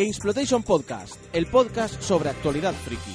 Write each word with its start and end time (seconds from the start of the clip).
Gamesplotation 0.00 0.62
Podcast, 0.62 1.22
el 1.34 1.44
podcast 1.44 2.00
sobre 2.00 2.30
actualidad 2.30 2.72
friki. 2.72 3.10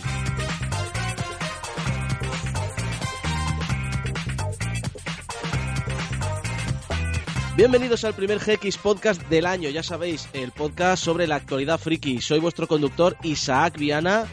Bienvenidos 7.57 8.03
al 8.03 8.13
primer 8.13 8.37
GX 8.37 8.77
Podcast 8.77 9.23
del 9.29 9.47
año, 9.47 9.71
ya 9.71 9.81
sabéis, 9.81 10.29
el 10.33 10.51
podcast 10.51 11.03
sobre 11.03 11.25
la 11.25 11.37
actualidad 11.37 11.79
friki. 11.79 12.21
Soy 12.21 12.39
vuestro 12.39 12.67
conductor 12.67 13.17
Isaac 13.23 13.79
Viana 13.79 14.25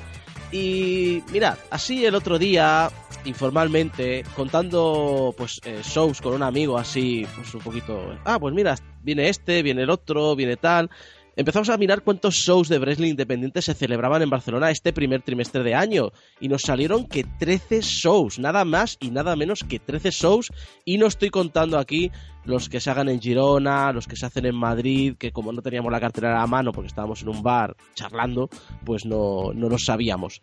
y 0.51 1.23
mirad, 1.33 1.57
así 1.71 2.05
el 2.05 2.15
otro 2.15 2.39
día, 2.39 2.91
informalmente, 3.25 4.25
contando 4.37 5.35
pues 5.39 5.59
eh, 5.65 5.81
shows 5.83 6.21
con 6.21 6.35
un 6.35 6.43
amigo 6.43 6.77
así, 6.77 7.27
pues 7.35 7.55
un 7.55 7.63
poquito, 7.63 8.15
ah, 8.27 8.39
pues 8.39 8.53
mira, 8.53 8.77
viene 9.01 9.31
este, 9.31 9.63
viene 9.63 9.85
el 9.85 9.91
otro, 9.91 10.37
viene 10.37 10.59
tal 10.59 10.91
empezamos 11.37 11.69
a 11.69 11.77
mirar 11.77 12.03
cuántos 12.03 12.35
shows 12.35 12.69
de 12.69 12.79
wrestling 12.79 13.11
independiente 13.11 13.63
se 13.63 13.75
celebraban 13.75 14.23
en 14.23 14.31
Barcelona 14.31 14.71
este 14.71 14.93
primer 14.93 15.23
trimestre 15.23 15.63
de 15.63 15.75
año 15.75 16.11
y 16.41 16.49
nos 16.49 16.63
salieron 16.63 17.07
que 17.07 17.25
13 17.25 17.81
shows, 17.83 18.39
nada 18.39 18.65
más 18.65 18.97
y 19.01 19.11
nada 19.11 19.37
menos 19.37 19.65
que 19.65 19.79
13 19.79 20.11
shows 20.11 20.53
y 20.85 20.99
no 20.99 21.07
estoy 21.07 21.31
contando 21.31 21.79
aquí 21.79 22.11
los 22.45 22.69
que 22.69 22.81
se 22.81 22.91
hagan 22.91 23.09
en 23.09 23.21
Girona, 23.21 23.93
los 23.93 24.07
que 24.07 24.17
se 24.17 24.27
hacen 24.27 24.47
en 24.47 24.57
Madrid, 24.57 25.17
que 25.19 25.33
como 25.33 25.53
no 25.53 25.63
teníamos 25.63 25.93
la 25.93 26.01
cartera 26.01 26.43
a 26.43 26.47
mano 26.47 26.73
porque 26.73 26.89
estábamos 26.89 27.23
en 27.23 27.29
un 27.29 27.43
bar 27.43 27.77
charlando, 27.95 28.49
pues 28.85 29.05
no, 29.05 29.53
no 29.55 29.69
los 29.69 29.85
sabíamos. 29.85 30.43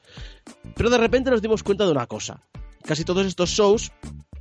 Pero 0.75 0.89
de 0.89 0.97
repente 0.97 1.29
nos 1.29 1.41
dimos 1.41 1.63
cuenta 1.63 1.85
de 1.85 1.91
una 1.91 2.07
cosa. 2.07 2.41
Casi 2.83 3.03
todos 3.03 3.25
estos 3.25 3.49
shows 3.49 3.91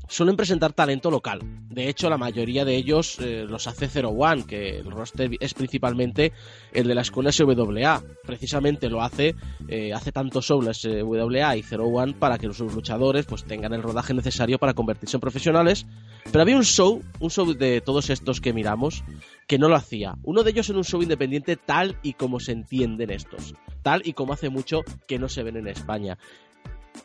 suelen 0.08 0.36
presentar 0.36 0.72
talento 0.72 1.10
local. 1.10 1.40
De 1.70 1.88
hecho, 1.88 2.10
la 2.10 2.18
mayoría 2.18 2.64
de 2.64 2.74
ellos 2.74 3.18
eh, 3.20 3.44
los 3.48 3.66
hace 3.66 3.88
Zero 3.88 4.10
One, 4.10 4.44
que 4.44 4.78
el 4.78 4.90
roster 4.90 5.30
es 5.38 5.54
principalmente 5.54 6.32
el 6.72 6.88
de 6.88 6.94
la 6.94 7.02
escuela 7.02 7.30
SWA. 7.30 8.02
Precisamente 8.24 8.88
lo 8.88 9.02
hace, 9.02 9.34
eh, 9.68 9.92
hace 9.92 10.10
tanto 10.10 10.42
solo 10.42 10.72
SWA 10.72 11.56
y 11.56 11.62
Zero 11.62 11.86
One 11.86 12.14
para 12.14 12.38
que 12.38 12.52
sus 12.52 12.74
luchadores 12.74 13.26
pues 13.26 13.44
tengan 13.44 13.74
el 13.74 13.82
rodaje 13.82 14.14
necesario 14.14 14.58
para 14.58 14.74
convertirse 14.74 15.16
en 15.16 15.20
profesionales. 15.20 15.86
Pero 16.24 16.42
había 16.42 16.56
un 16.56 16.64
show, 16.64 17.02
un 17.20 17.30
show 17.30 17.54
de 17.54 17.80
todos 17.80 18.10
estos 18.10 18.40
que 18.40 18.52
miramos, 18.52 19.04
que 19.46 19.58
no 19.58 19.68
lo 19.68 19.76
hacía. 19.76 20.16
Uno 20.24 20.42
de 20.42 20.50
ellos 20.50 20.68
en 20.70 20.76
un 20.76 20.84
show 20.84 21.02
independiente 21.02 21.56
tal 21.56 21.96
y 22.02 22.14
como 22.14 22.40
se 22.40 22.52
entienden 22.52 23.10
estos. 23.10 23.54
Tal 23.82 24.02
y 24.04 24.14
como 24.14 24.32
hace 24.32 24.48
mucho 24.48 24.82
que 25.06 25.18
no 25.18 25.28
se 25.28 25.42
ven 25.42 25.56
en 25.56 25.68
España. 25.68 26.18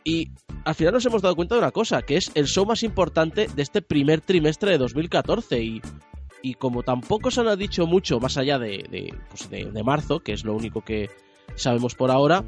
Y 0.03 0.31
al 0.66 0.75
final 0.75 0.94
nos 0.94 1.05
hemos 1.05 1.22
dado 1.22 1.36
cuenta 1.36 1.55
de 1.55 1.59
una 1.59 1.72
cosa, 1.72 2.02
que 2.02 2.17
es 2.17 2.31
el 2.36 2.47
show 2.47 2.66
más 2.66 2.83
importante 2.83 3.47
de 3.53 3.61
este 3.61 3.81
primer 3.81 4.22
trimestre 4.22 4.72
de 4.72 4.77
2014. 4.77 5.61
Y, 5.61 5.81
y 6.41 6.55
como 6.55 6.83
tampoco 6.83 7.31
se 7.31 7.44
nos 7.44 7.53
ha 7.53 7.55
dicho 7.55 7.88
mucho 7.88 8.19
más 8.19 8.38
allá 8.38 8.59
de, 8.59 9.14
pues 9.30 9.49
de, 9.49 9.66
de 9.66 9.83
marzo, 9.83 10.19
que 10.19 10.33
es 10.33 10.44
lo 10.44 10.53
único 10.55 10.81
que 10.81 11.09
sabemos 11.55 11.95
por 11.95 12.11
ahora, 12.11 12.44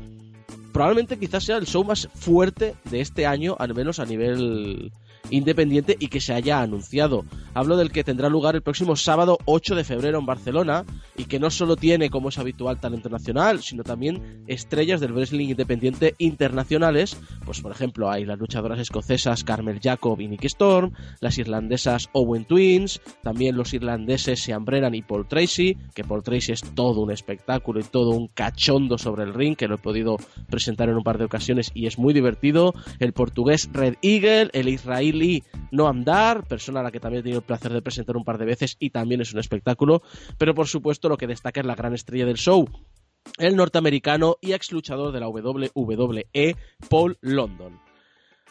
probablemente 0.73 1.17
quizás 1.17 1.43
sea 1.43 1.57
el 1.57 1.65
show 1.65 1.83
más 1.83 2.09
fuerte 2.13 2.75
de 2.89 3.01
este 3.01 3.25
año, 3.25 3.55
al 3.59 3.73
menos 3.73 3.99
a 3.99 4.05
nivel 4.05 4.91
independiente 5.29 5.95
y 5.99 6.07
que 6.07 6.21
se 6.21 6.33
haya 6.33 6.61
anunciado. 6.61 7.25
Hablo 7.53 7.77
del 7.77 7.91
que 7.91 8.03
tendrá 8.03 8.29
lugar 8.29 8.55
el 8.55 8.61
próximo 8.61 8.95
sábado 8.95 9.37
8 9.45 9.75
de 9.75 9.83
febrero 9.83 10.19
en 10.19 10.25
Barcelona 10.25 10.85
y 11.17 11.25
que 11.25 11.39
no 11.39 11.49
solo 11.49 11.75
tiene, 11.75 12.09
como 12.09 12.29
es 12.29 12.37
habitual, 12.37 12.79
talento 12.79 13.09
nacional, 13.09 13.61
sino 13.61 13.83
también 13.83 14.43
estrellas 14.47 14.99
del 14.99 15.13
wrestling 15.13 15.49
independiente 15.49 16.15
internacionales. 16.17 17.17
Pues, 17.45 17.61
por 17.61 17.71
ejemplo, 17.71 18.09
hay 18.09 18.25
las 18.25 18.39
luchadoras 18.39 18.79
escocesas 18.79 19.43
Carmel 19.43 19.79
Jacob 19.81 20.19
y 20.19 20.27
Nicky 20.27 20.47
Storm, 20.47 20.91
las 21.21 21.37
irlandesas 21.37 22.09
Owen 22.13 22.45
Twins, 22.45 23.01
también 23.23 23.55
los 23.55 23.73
irlandeses 23.73 24.41
Sean 24.41 24.65
Brennan 24.65 24.95
y 24.95 25.01
Paul 25.01 25.27
Tracy, 25.27 25.77
que 25.93 26.03
Paul 26.03 26.23
Tracy 26.23 26.51
es 26.51 26.61
todo 26.61 27.01
un 27.01 27.11
espectáculo 27.11 27.79
y 27.79 27.83
todo 27.83 28.11
un 28.11 28.27
cachondo 28.27 28.97
sobre 28.97 29.23
el 29.23 29.33
ring, 29.33 29.55
que 29.55 29.67
lo 29.67 29.75
he 29.75 29.79
podido 29.79 30.17
presentar 30.49 30.89
en 30.89 30.95
un 30.95 31.03
par 31.03 31.17
de 31.17 31.25
ocasiones 31.25 31.71
y 31.73 31.87
es 31.87 31.97
muy 31.97 32.13
divertido. 32.13 32.73
El 32.99 33.13
portugués 33.13 33.69
Red 33.71 33.95
Eagle, 34.01 34.49
el 34.53 34.69
israelí 34.69 35.14
no 35.71 35.87
Andar, 35.87 36.47
persona 36.47 36.79
a 36.79 36.83
la 36.83 36.91
que 36.91 36.99
también 36.99 37.19
he 37.19 37.23
tenido 37.23 37.39
el 37.39 37.45
placer 37.45 37.71
de 37.73 37.81
presentar 37.81 38.17
un 38.17 38.23
par 38.23 38.37
de 38.37 38.45
veces 38.45 38.75
y 38.79 38.89
también 38.89 39.21
es 39.21 39.33
un 39.33 39.39
espectáculo, 39.39 40.01
pero 40.37 40.53
por 40.53 40.67
supuesto 40.67 41.09
lo 41.09 41.17
que 41.17 41.27
destaca 41.27 41.59
es 41.59 41.65
la 41.65 41.75
gran 41.75 41.93
estrella 41.93 42.25
del 42.25 42.37
show, 42.37 42.67
el 43.37 43.55
norteamericano 43.55 44.37
y 44.41 44.53
ex 44.53 44.71
luchador 44.71 45.11
de 45.11 45.19
la 45.19 45.29
WWE, 45.29 46.55
Paul 46.89 47.17
London. 47.21 47.84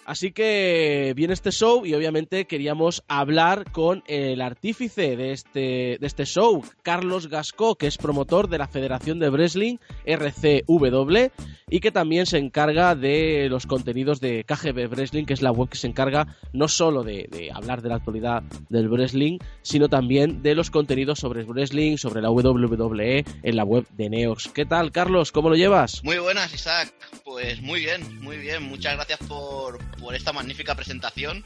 Así 0.06 0.32
que 0.32 1.12
viene 1.16 1.32
este 1.32 1.50
show 1.50 1.86
y 1.86 1.94
obviamente 1.94 2.46
queríamos 2.46 3.02
hablar 3.08 3.70
con 3.72 4.02
el 4.06 4.40
artífice 4.40 5.16
de 5.16 5.32
este, 5.32 5.98
de 6.00 6.06
este 6.06 6.26
show, 6.26 6.62
Carlos 6.82 7.28
Gasco, 7.28 7.76
que 7.76 7.86
es 7.86 7.96
promotor 7.96 8.48
de 8.48 8.58
la 8.58 8.68
Federación 8.68 9.18
de 9.18 9.30
Wrestling 9.30 9.78
RCW 10.04 11.30
y 11.68 11.80
que 11.80 11.90
también 11.90 12.26
se 12.26 12.38
encarga 12.38 12.94
de 12.94 13.48
los 13.48 13.66
contenidos 13.66 14.20
de 14.20 14.44
KGB 14.44 14.88
Wrestling, 14.88 15.24
que 15.24 15.32
es 15.32 15.42
la 15.42 15.50
web 15.50 15.68
que 15.68 15.78
se 15.78 15.86
encarga 15.86 16.36
no 16.52 16.68
solo 16.68 17.02
de, 17.02 17.50
hablar 17.52 17.82
de 17.82 17.88
la 17.88 17.96
actualidad 17.96 18.42
del 18.68 18.88
wrestling, 18.88 19.38
sino 19.62 19.88
también 19.88 20.42
de 20.42 20.54
los 20.54 20.70
contenidos 20.70 21.18
sobre 21.18 21.44
wrestling, 21.44 21.96
sobre 21.96 22.20
la 22.20 22.30
WWE 22.30 23.24
en 23.42 23.56
la 23.56 23.64
web 23.64 23.86
de 23.96 24.10
Neox. 24.10 24.48
¿Qué 24.48 24.66
tal, 24.66 24.92
Carlos? 24.92 25.32
¿Cómo 25.32 25.48
lo 25.48 25.56
llevas? 25.56 26.04
Muy 26.04 26.18
buenas, 26.18 26.52
Isaac. 26.54 26.92
Pues 27.24 27.60
muy 27.62 27.80
bien, 27.80 28.22
muy 28.22 28.36
bien. 28.36 28.62
Muchas 28.62 28.94
gracias 28.94 29.18
por, 29.26 29.78
por 29.98 30.14
esta 30.14 30.32
magnífica 30.32 30.74
presentación 30.74 31.44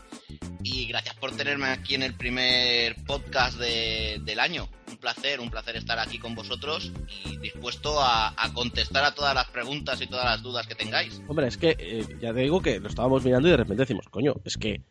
y 0.63 0.87
gracias 0.87 1.15
por 1.17 1.33
tenerme 1.33 1.67
aquí 1.67 1.95
en 1.95 2.03
el 2.03 2.15
primer 2.15 2.97
podcast 3.05 3.59
del 3.59 4.41
año. 4.41 4.69
Un 4.91 4.97
placer, 4.97 5.41
un 5.41 5.51
placer 5.51 5.77
estar 5.77 5.99
aquí 5.99 6.19
con 6.19 6.35
vosotros 6.35 6.93
y 7.25 7.37
dispuesto 7.39 8.01
a, 8.01 8.35
contestar 8.55 9.05
a 9.05 9.15
todas 9.15 9.35
las 9.35 9.47
preguntas 9.51 10.01
y 10.01 10.07
todas 10.07 10.25
las 10.25 10.43
dudas 10.43 10.67
que 10.67 10.75
tengáis. 10.75 11.21
Hombre, 11.29 11.49
es 11.49 11.57
que 11.57 11.77
eh, 11.79 12.05
ya 12.21 12.33
te 12.33 12.41
digo 12.41 12.61
que 12.61 12.81
lo 12.81 12.89
estábamos 12.89 13.25
mirando 13.25 13.49
y 13.49 13.53
de 13.53 13.57
repente 13.59 13.83
decimos, 13.83 14.09
coño, 14.11 14.35
es 14.45 14.57
que 14.57 14.83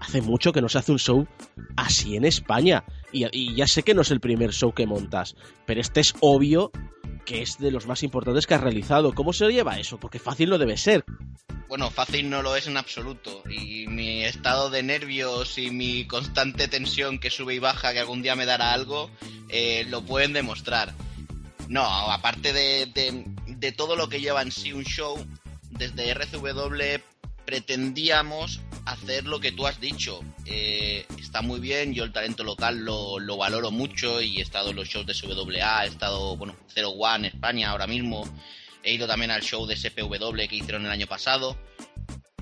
hace 0.00 0.20
mucho 0.20 0.52
que 0.52 0.60
no 0.60 0.68
se 0.68 0.78
hace 0.78 0.92
un 0.92 0.98
show 0.98 1.26
así 1.76 2.16
en 2.16 2.24
España. 2.24 2.84
Y, 3.12 3.26
y 3.32 3.54
ya 3.54 3.66
sé 3.66 3.82
que 3.82 3.94
no 3.94 4.02
es 4.02 4.10
el 4.10 4.20
primer 4.20 4.52
show 4.52 4.72
que 4.72 4.86
montas, 4.86 5.36
pero 5.66 5.80
este 5.80 6.00
es 6.00 6.14
obvio 6.20 6.72
que 7.24 7.42
es 7.42 7.58
de 7.58 7.70
los 7.70 7.86
más 7.86 8.02
importantes 8.02 8.46
que 8.46 8.54
has 8.54 8.60
realizado. 8.60 9.14
¿Cómo 9.14 9.32
se 9.32 9.48
lleva 9.50 9.78
eso? 9.78 9.98
Porque 9.98 10.18
fácil 10.18 10.50
no 10.50 10.58
debe 10.58 10.76
ser. 10.76 11.04
Bueno, 11.72 11.90
fácil 11.90 12.28
no 12.28 12.42
lo 12.42 12.54
es 12.54 12.66
en 12.66 12.76
absoluto. 12.76 13.42
Y 13.48 13.86
mi 13.86 14.24
estado 14.24 14.68
de 14.68 14.82
nervios 14.82 15.56
y 15.56 15.70
mi 15.70 16.06
constante 16.06 16.68
tensión 16.68 17.18
que 17.18 17.30
sube 17.30 17.54
y 17.54 17.60
baja, 17.60 17.94
que 17.94 18.00
algún 18.00 18.20
día 18.20 18.36
me 18.36 18.44
dará 18.44 18.74
algo, 18.74 19.10
eh, 19.48 19.86
lo 19.88 20.02
pueden 20.02 20.34
demostrar. 20.34 20.92
No, 21.68 21.82
aparte 21.82 22.52
de, 22.52 23.24
de 23.46 23.72
todo 23.72 23.96
lo 23.96 24.10
que 24.10 24.20
lleva 24.20 24.42
en 24.42 24.52
sí 24.52 24.74
un 24.74 24.84
show, 24.84 25.16
desde 25.70 26.10
RCW 26.10 27.00
pretendíamos 27.46 28.60
hacer 28.84 29.24
lo 29.24 29.40
que 29.40 29.52
tú 29.52 29.66
has 29.66 29.80
dicho. 29.80 30.20
Eh, 30.44 31.06
está 31.18 31.40
muy 31.40 31.58
bien, 31.58 31.94
yo 31.94 32.04
el 32.04 32.12
talento 32.12 32.44
local 32.44 32.80
lo, 32.80 33.18
lo, 33.18 33.38
valoro 33.38 33.70
mucho 33.70 34.20
y 34.20 34.40
he 34.40 34.42
estado 34.42 34.70
en 34.70 34.76
los 34.76 34.88
shows 34.88 35.06
de 35.06 35.14
SWA, 35.14 35.86
he 35.86 35.88
estado, 35.88 36.36
bueno, 36.36 36.54
Zero 36.68 36.90
One 36.90 37.28
España 37.28 37.70
ahora 37.70 37.86
mismo, 37.86 38.28
he 38.82 38.92
ido 38.92 39.06
también 39.06 39.30
al 39.30 39.42
show 39.42 39.66
de 39.66 39.76
SPW 39.76 40.36
que 40.48 40.56
hicieron 40.56 40.84
el 40.84 40.90
año 40.90 41.06
pasado, 41.06 41.56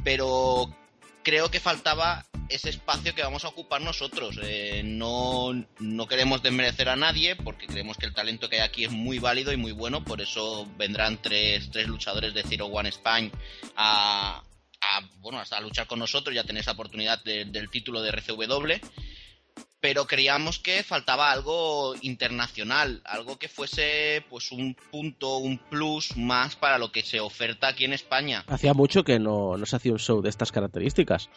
pero 0.04 0.74
creo 1.22 1.50
que 1.50 1.60
faltaba 1.60 2.24
ese 2.48 2.70
espacio 2.70 3.14
que 3.14 3.22
vamos 3.22 3.44
a 3.44 3.48
ocupar 3.48 3.80
nosotros. 3.80 4.38
Eh, 4.42 4.82
no, 4.84 5.52
no 5.78 6.06
queremos 6.06 6.42
desmerecer 6.42 6.88
a 6.88 6.96
nadie 6.96 7.36
porque 7.36 7.66
creemos 7.66 7.96
que 7.96 8.06
el 8.06 8.14
talento 8.14 8.48
que 8.48 8.56
hay 8.56 8.62
aquí 8.62 8.84
es 8.84 8.90
muy 8.90 9.18
válido 9.18 9.52
y 9.52 9.56
muy 9.56 9.72
bueno, 9.72 10.04
por 10.04 10.20
eso 10.20 10.66
vendrán 10.76 11.22
tres, 11.22 11.70
tres 11.70 11.86
luchadores 11.86 12.34
de 12.34 12.42
Zero 12.42 12.66
One 12.66 12.88
Spain 12.88 13.30
a, 13.76 14.42
a, 14.80 15.00
bueno, 15.18 15.38
hasta 15.38 15.60
luchar 15.60 15.86
con 15.86 16.00
nosotros, 16.00 16.34
ya 16.34 16.44
tenéis 16.44 16.66
la 16.66 16.72
oportunidad 16.72 17.22
del 17.22 17.70
título 17.70 18.02
de 18.02 18.10
RCW, 18.10 18.80
pero 19.80 20.06
creíamos 20.06 20.58
que 20.58 20.82
faltaba 20.82 21.32
algo 21.32 21.94
internacional, 22.02 23.00
algo 23.04 23.38
que 23.38 23.48
fuese 23.48 24.24
pues 24.28 24.52
un 24.52 24.76
punto, 24.90 25.38
un 25.38 25.58
plus 25.58 26.16
más 26.16 26.56
para 26.56 26.78
lo 26.78 26.92
que 26.92 27.02
se 27.02 27.20
oferta 27.20 27.68
aquí 27.68 27.84
en 27.84 27.94
España. 27.94 28.44
Hacía 28.46 28.74
mucho 28.74 29.04
que 29.04 29.18
no, 29.18 29.56
no 29.56 29.66
se 29.66 29.76
hacía 29.76 29.92
un 29.92 29.98
show 29.98 30.20
de 30.20 30.28
estas 30.28 30.52
características. 30.52 31.30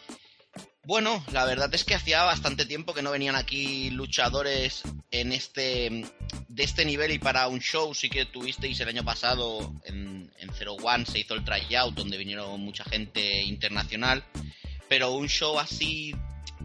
Bueno, 0.86 1.24
la 1.32 1.46
verdad 1.46 1.74
es 1.74 1.84
que 1.84 1.94
hacía 1.94 2.22
bastante 2.24 2.66
tiempo 2.66 2.92
que 2.92 3.02
no 3.02 3.10
venían 3.10 3.36
aquí 3.36 3.90
luchadores 3.90 4.82
en 5.10 5.32
este 5.32 6.04
de 6.48 6.62
este 6.62 6.84
nivel 6.84 7.10
y 7.12 7.18
para 7.18 7.48
un 7.48 7.60
show 7.60 7.94
sí 7.94 8.10
que 8.10 8.26
tuvisteis 8.26 8.78
el 8.80 8.88
año 8.88 9.02
pasado 9.02 9.72
en, 9.84 10.30
en 10.38 10.52
Zero 10.52 10.74
One 10.74 11.06
se 11.06 11.20
hizo 11.20 11.34
el 11.34 11.44
tryout 11.44 11.94
donde 11.94 12.18
vinieron 12.18 12.60
mucha 12.60 12.84
gente 12.84 13.42
internacional, 13.42 14.24
pero 14.88 15.12
un 15.12 15.28
show 15.28 15.58
así 15.58 16.14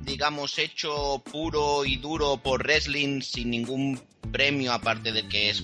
digamos, 0.03 0.57
hecho 0.59 1.21
puro 1.31 1.85
y 1.85 1.97
duro 1.97 2.37
por 2.37 2.63
wrestling 2.63 3.21
sin 3.21 3.49
ningún 3.51 4.01
premio, 4.31 4.73
aparte 4.73 5.11
del 5.11 5.27
que 5.27 5.49
es 5.49 5.63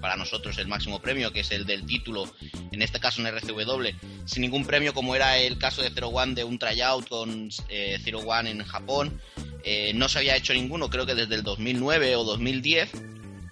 para 0.00 0.16
nosotros 0.16 0.58
el 0.58 0.68
máximo 0.68 1.00
premio, 1.00 1.32
que 1.32 1.40
es 1.40 1.50
el 1.50 1.64
del 1.66 1.86
título, 1.86 2.30
en 2.70 2.82
este 2.82 3.00
caso 3.00 3.20
en 3.20 3.26
RCW, 3.28 3.88
sin 4.24 4.42
ningún 4.42 4.64
premio 4.64 4.94
como 4.94 5.14
era 5.14 5.38
el 5.38 5.58
caso 5.58 5.82
de 5.82 5.90
Zero 5.90 6.08
One 6.08 6.34
de 6.34 6.44
un 6.44 6.58
tryout 6.58 7.08
con 7.08 7.48
eh, 7.68 7.98
Zero 8.02 8.20
One 8.20 8.50
en 8.50 8.64
Japón. 8.64 9.20
Eh, 9.64 9.92
no 9.94 10.08
se 10.08 10.18
había 10.18 10.36
hecho 10.36 10.52
ninguno, 10.52 10.90
creo 10.90 11.06
que 11.06 11.14
desde 11.14 11.34
el 11.34 11.42
2009 11.42 12.16
o 12.16 12.24
2010 12.24 12.90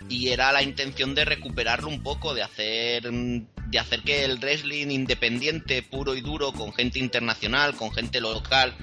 y 0.08 0.28
era 0.28 0.52
la 0.52 0.62
intención 0.62 1.14
de 1.14 1.24
recuperarlo 1.24 1.88
un 1.88 2.02
poco, 2.02 2.34
de 2.34 2.42
hacer 2.42 3.10
de 3.10 3.78
hacer 3.78 4.02
que 4.02 4.24
el 4.24 4.38
wrestling 4.38 4.88
independiente, 4.88 5.82
puro 5.82 6.14
y 6.14 6.20
duro, 6.20 6.52
con 6.52 6.74
gente 6.74 6.98
internacional, 6.98 7.74
con 7.74 7.90
gente 7.90 8.20
local, 8.20 8.74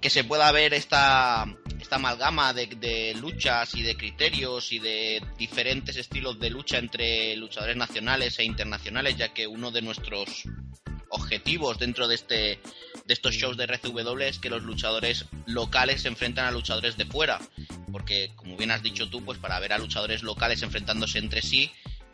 que 0.00 0.10
se 0.10 0.24
pueda 0.24 0.50
ver 0.52 0.74
esta, 0.74 1.44
esta 1.80 1.96
amalgama 1.96 2.52
de, 2.52 3.16
luchas 3.20 3.74
y 3.74 3.82
de 3.82 3.96
criterios 3.96 4.72
y 4.72 4.78
de 4.78 5.22
diferentes 5.36 5.96
estilos 5.96 6.38
de 6.38 6.50
lucha 6.50 6.78
entre 6.78 7.36
luchadores 7.36 7.76
nacionales 7.76 8.38
e 8.38 8.44
internacionales, 8.44 9.16
ya 9.16 9.32
que 9.32 9.46
uno 9.46 9.70
de 9.70 9.82
nuestros 9.82 10.44
objetivos 11.10 11.78
dentro 11.78 12.06
de 12.06 12.14
este 12.14 12.60
de 13.06 13.14
estos 13.14 13.34
shows 13.34 13.56
de 13.56 13.64
RCW 13.64 14.20
es 14.20 14.38
que 14.38 14.50
los 14.50 14.62
luchadores 14.62 15.24
locales 15.46 16.02
se 16.02 16.08
enfrentan 16.08 16.44
a 16.44 16.50
luchadores 16.50 16.98
de 16.98 17.06
fuera. 17.06 17.40
Porque 17.90 18.32
como 18.36 18.56
bien 18.56 18.70
has 18.70 18.82
dicho 18.82 19.08
tú 19.08 19.24
pues 19.24 19.38
para 19.38 19.58
ver 19.58 19.72
a 19.72 19.78
luchadores 19.78 20.22
locales 20.22 20.62
enfrentándose 20.62 21.18
entre 21.18 21.40
sí 21.40 21.72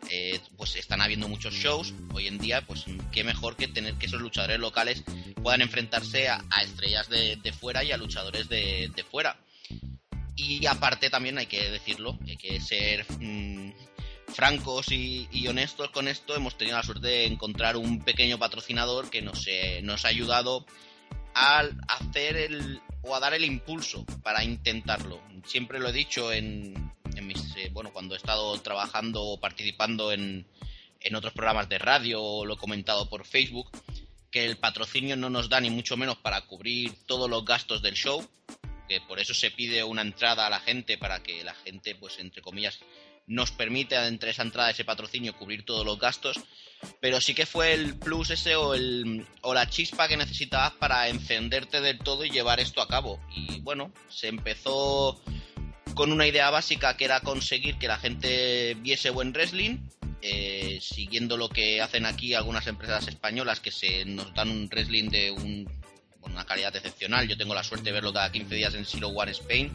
eh, 0.09 0.39
pues 0.57 0.75
están 0.75 1.01
habiendo 1.01 1.27
muchos 1.27 1.53
shows 1.53 1.93
hoy 2.13 2.27
en 2.27 2.37
día 2.37 2.61
pues 2.65 2.85
qué 3.11 3.23
mejor 3.23 3.55
que 3.55 3.67
tener 3.67 3.95
que 3.95 4.05
esos 4.05 4.21
luchadores 4.21 4.59
locales 4.59 5.03
puedan 5.41 5.61
enfrentarse 5.61 6.29
a, 6.29 6.43
estrellas 6.63 7.09
de, 7.09 7.53
fuera 7.53 7.83
y 7.83 7.91
a 7.91 7.97
luchadores 7.97 8.49
de, 8.49 9.05
fuera 9.09 9.39
y 10.35 10.65
aparte 10.65 11.09
también 11.09 11.37
hay 11.37 11.47
que 11.47 11.69
decirlo 11.69 12.17
hay 12.27 12.37
que 12.37 12.59
ser 12.59 13.05
mm, 13.19 13.71
francos 14.35 14.91
y, 14.91 15.47
honestos 15.47 15.89
con 15.91 16.07
esto, 16.07 16.35
hemos 16.35 16.57
tenido 16.57 16.77
la 16.77 16.83
suerte 16.83 17.07
de 17.07 17.25
encontrar 17.25 17.77
un 17.77 17.99
pequeño 18.03 18.37
patrocinador 18.37 19.09
que 19.09 19.21
nos, 19.21 19.47
eh, 19.47 19.79
nos 19.83 20.03
ha 20.03 20.09
ayudado 20.09 20.65
a 21.33 21.63
hacer 21.87 22.37
el 22.37 22.81
o 23.01 23.15
a 23.15 23.19
dar 23.19 23.33
el 23.33 23.45
impulso 23.45 24.05
para 24.23 24.43
intentarlo. 24.43 25.21
Siempre 25.45 25.79
lo 25.79 25.89
he 25.89 25.93
dicho 25.93 26.33
en, 26.33 26.91
en 27.04 27.04
mis 27.25 27.55
eh, 27.57 27.69
bueno 27.73 27.91
cuando 27.91 28.15
he 28.15 28.17
estado 28.17 28.57
trabajando 28.61 29.23
o 29.23 29.39
participando 29.39 30.11
en, 30.11 30.47
en 30.99 31.15
otros 31.15 31.33
programas 31.33 31.69
de 31.69 31.77
radio 31.77 32.21
o 32.21 32.45
lo 32.45 32.55
he 32.55 32.57
comentado 32.57 33.09
por 33.09 33.25
Facebook 33.25 33.69
que 34.31 34.45
el 34.45 34.57
patrocinio 34.57 35.15
no 35.15 35.29
nos 35.29 35.49
da 35.49 35.59
ni 35.59 35.69
mucho 35.69 35.97
menos 35.97 36.17
para 36.17 36.41
cubrir 36.41 36.93
todos 37.05 37.29
los 37.29 37.43
gastos 37.45 37.81
del 37.81 37.95
show 37.95 38.27
que 38.87 39.01
por 39.01 39.19
eso 39.19 39.33
se 39.33 39.51
pide 39.51 39.83
una 39.83 40.01
entrada 40.01 40.45
a 40.45 40.49
la 40.49 40.59
gente 40.59 40.97
para 40.97 41.23
que 41.23 41.43
la 41.43 41.55
gente 41.55 41.95
pues 41.95 42.19
entre 42.19 42.41
comillas 42.41 42.79
nos 43.27 43.51
permite 43.51 43.95
entre 44.07 44.31
esa 44.31 44.43
entrada, 44.43 44.69
ese 44.69 44.85
patrocinio, 44.85 45.35
cubrir 45.35 45.65
todos 45.65 45.85
los 45.85 45.99
gastos, 45.99 46.39
pero 46.99 47.19
sí 47.21 47.33
que 47.33 47.45
fue 47.45 47.73
el 47.73 47.97
plus 47.97 48.29
ese 48.29 48.55
o, 48.55 48.73
el, 48.73 49.25
o 49.41 49.53
la 49.53 49.69
chispa 49.69 50.07
que 50.07 50.17
necesitabas 50.17 50.73
para 50.73 51.07
encenderte 51.09 51.81
del 51.81 51.99
todo 51.99 52.25
y 52.25 52.29
llevar 52.29 52.59
esto 52.59 52.81
a 52.81 52.87
cabo. 52.87 53.19
Y 53.33 53.59
bueno, 53.61 53.91
se 54.09 54.27
empezó 54.27 55.19
con 55.95 56.11
una 56.11 56.27
idea 56.27 56.49
básica 56.49 56.97
que 56.97 57.05
era 57.05 57.21
conseguir 57.21 57.77
que 57.77 57.87
la 57.87 57.97
gente 57.97 58.75
viese 58.81 59.09
buen 59.09 59.31
wrestling, 59.31 59.77
eh, 60.21 60.77
siguiendo 60.81 61.37
lo 61.37 61.49
que 61.49 61.81
hacen 61.81 62.05
aquí 62.05 62.33
algunas 62.33 62.67
empresas 62.67 63.07
españolas 63.07 63.61
que 63.61 63.71
se 63.71 64.03
nos 64.05 64.33
dan 64.33 64.49
un 64.49 64.67
wrestling 64.67 65.09
de 65.09 65.31
un, 65.31 65.69
una 66.21 66.45
calidad 66.45 66.75
excepcional. 66.75 67.27
Yo 67.27 67.37
tengo 67.37 67.55
la 67.55 67.63
suerte 67.63 67.85
de 67.85 67.91
verlo 67.93 68.11
cada 68.11 68.31
15 68.31 68.53
días 68.55 68.75
en 68.75 68.85
Zero 68.85 69.07
One 69.07 69.31
Spain 69.31 69.71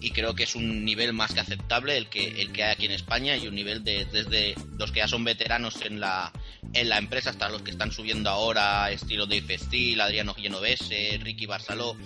y 0.00 0.10
creo 0.10 0.34
que 0.34 0.42
es 0.42 0.54
un 0.54 0.84
nivel 0.84 1.14
más 1.14 1.32
que 1.32 1.40
aceptable 1.40 1.96
el 1.96 2.08
que, 2.08 2.42
el 2.42 2.52
que 2.52 2.64
hay 2.64 2.72
aquí 2.72 2.84
en 2.84 2.92
España 2.92 3.36
y 3.36 3.48
un 3.48 3.54
nivel 3.54 3.82
de, 3.84 4.04
desde 4.04 4.54
los 4.76 4.92
que 4.92 5.00
ya 5.00 5.08
son 5.08 5.24
veteranos 5.24 5.80
en 5.80 5.98
la, 5.98 6.30
en 6.74 6.90
la 6.90 6.98
empresa 6.98 7.30
hasta 7.30 7.48
los 7.48 7.62
que 7.62 7.70
están 7.70 7.90
subiendo 7.90 8.28
ahora, 8.28 8.90
estilo 8.90 9.24
Dave 9.24 9.56
Steel, 9.56 10.00
Adriano 10.02 10.34
Genovese, 10.34 11.18
Ricky 11.22 11.46
Barceló, 11.46 11.96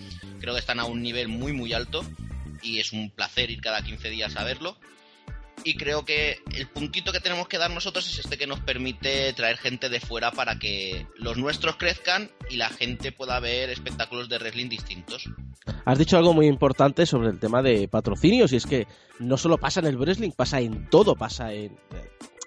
creo 0.41 0.55
que 0.55 0.61
están 0.61 0.79
a 0.79 0.85
un 0.85 1.03
nivel 1.03 1.27
muy 1.27 1.53
muy 1.53 1.73
alto 1.73 2.05
y 2.63 2.79
es 2.81 2.93
un 2.93 3.11
placer 3.11 3.51
ir 3.51 3.61
cada 3.61 3.83
15 3.83 4.11
días 4.11 4.37
a 4.37 4.45
verlo 4.45 4.77
y 5.65 5.75
creo 5.75 6.05
que 6.05 6.39
el 6.55 6.67
puntito 6.69 7.13
que 7.13 7.21
tenemos 7.21 7.49
que 7.49 7.59
dar 7.59 7.71
nosotros 7.71 8.09
es 8.09 8.19
este 8.19 8.39
que 8.39 8.47
nos 8.47 8.61
permite 8.61 9.33
traer 9.33 9.57
gente 9.57 9.89
de 9.89 10.01
fuera 10.01 10.31
para 10.31 10.59
que 10.59 11.07
los 11.17 11.37
nuestros 11.37 11.77
crezcan 11.77 12.31
y 12.51 12.57
la 12.57 12.69
gente 12.69 13.13
pueda 13.13 13.41
ver 13.41 13.71
espectáculos 13.71 14.29
de 14.29 14.39
wrestling 14.39 14.69
distintos. 14.69 15.29
Has 15.85 15.99
dicho 15.99 16.17
algo 16.17 16.33
muy 16.33 16.47
importante 16.47 17.07
sobre 17.07 17.29
el 17.29 17.39
tema 17.39 17.63
de 17.63 17.89
patrocinios 17.89 18.53
y 18.53 18.57
es 18.57 18.67
que 18.67 18.87
no 19.19 19.37
solo 19.37 19.59
pasa 19.59 19.81
en 19.81 19.87
el 19.87 19.97
wrestling, 19.97 20.31
pasa 20.31 20.61
en 20.61 20.89
todo, 20.89 21.17
pasa 21.17 21.53
en, 21.53 21.79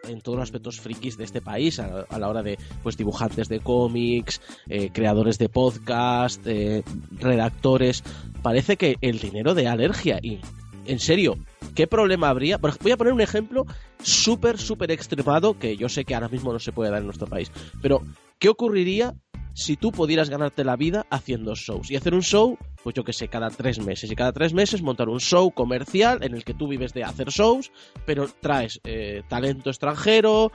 en 0.07 0.21
todos 0.21 0.38
los 0.38 0.44
aspectos 0.44 0.80
frikis 0.80 1.18
de 1.18 1.24
este 1.24 1.42
país 1.42 1.80
a, 1.80 2.06
la 2.18 2.30
hora 2.30 2.44
de 2.44 2.57
pues 2.83 2.98
dibujantes 2.98 3.50
de 3.50 3.59
cómics, 3.59 4.42
eh, 4.68 4.89
creadores 4.92 5.38
de 5.38 5.50
podcast, 5.50 6.45
eh, 6.45 6.83
redactores. 7.12 8.03
Parece 8.42 8.77
que 8.77 8.95
el 9.01 9.19
dinero 9.19 9.53
de 9.53 9.68
alergia 9.68 10.19
y 10.21 10.39
en 10.86 11.00
serio, 11.00 11.38
¿qué 11.75 11.88
problema 11.88 12.30
habría? 12.30 12.57
Voy 12.57 12.92
a 12.92 12.98
poner 12.98 13.13
un 13.13 13.21
ejemplo 13.21 13.65
súper, 14.01 14.57
súper 14.57 14.92
extremado 14.92 15.57
que 15.57 15.77
yo 15.77 15.89
sé 15.89 16.06
que 16.06 16.15
ahora 16.15 16.30
mismo 16.30 16.51
no 16.51 16.59
se 16.59 16.71
puede 16.71 16.89
dar 16.92 17.00
en 17.00 17.06
nuestro 17.06 17.27
país. 17.27 17.51
Pero, 17.81 18.01
¿qué 18.39 18.50
ocurriría 18.50 19.13
si 19.53 19.77
tú 19.77 19.92
pudieras 19.92 20.30
ganarte 20.30 20.63
la 20.63 20.75
vida 20.75 21.06
haciendo 21.09 21.56
shows? 21.56 21.92
Y 21.92 21.95
hacer 21.95 22.13
un 22.13 22.21
show, 22.21 22.57
pues 22.83 22.95
yo 22.95 23.03
que 23.03 23.13
sé, 23.13 23.27
cada 23.27 23.50
tres 23.50 23.80
meses. 23.80 24.12
Y 24.12 24.15
cada 24.15 24.31
tres 24.31 24.53
meses 24.53 24.81
montar 24.81 25.09
un 25.09 25.19
show 25.19 25.51
comercial 25.51 26.24
en 26.24 26.33
el 26.36 26.44
que 26.44 26.53
tú 26.53 26.68
vives 26.68 26.94
de 26.94 27.03
hacer 27.03 27.30
shows, 27.30 27.71
pero 28.06 28.27
traes 28.39 28.80
eh, 28.83 29.24
talento 29.27 29.69
extranjero, 29.69 30.51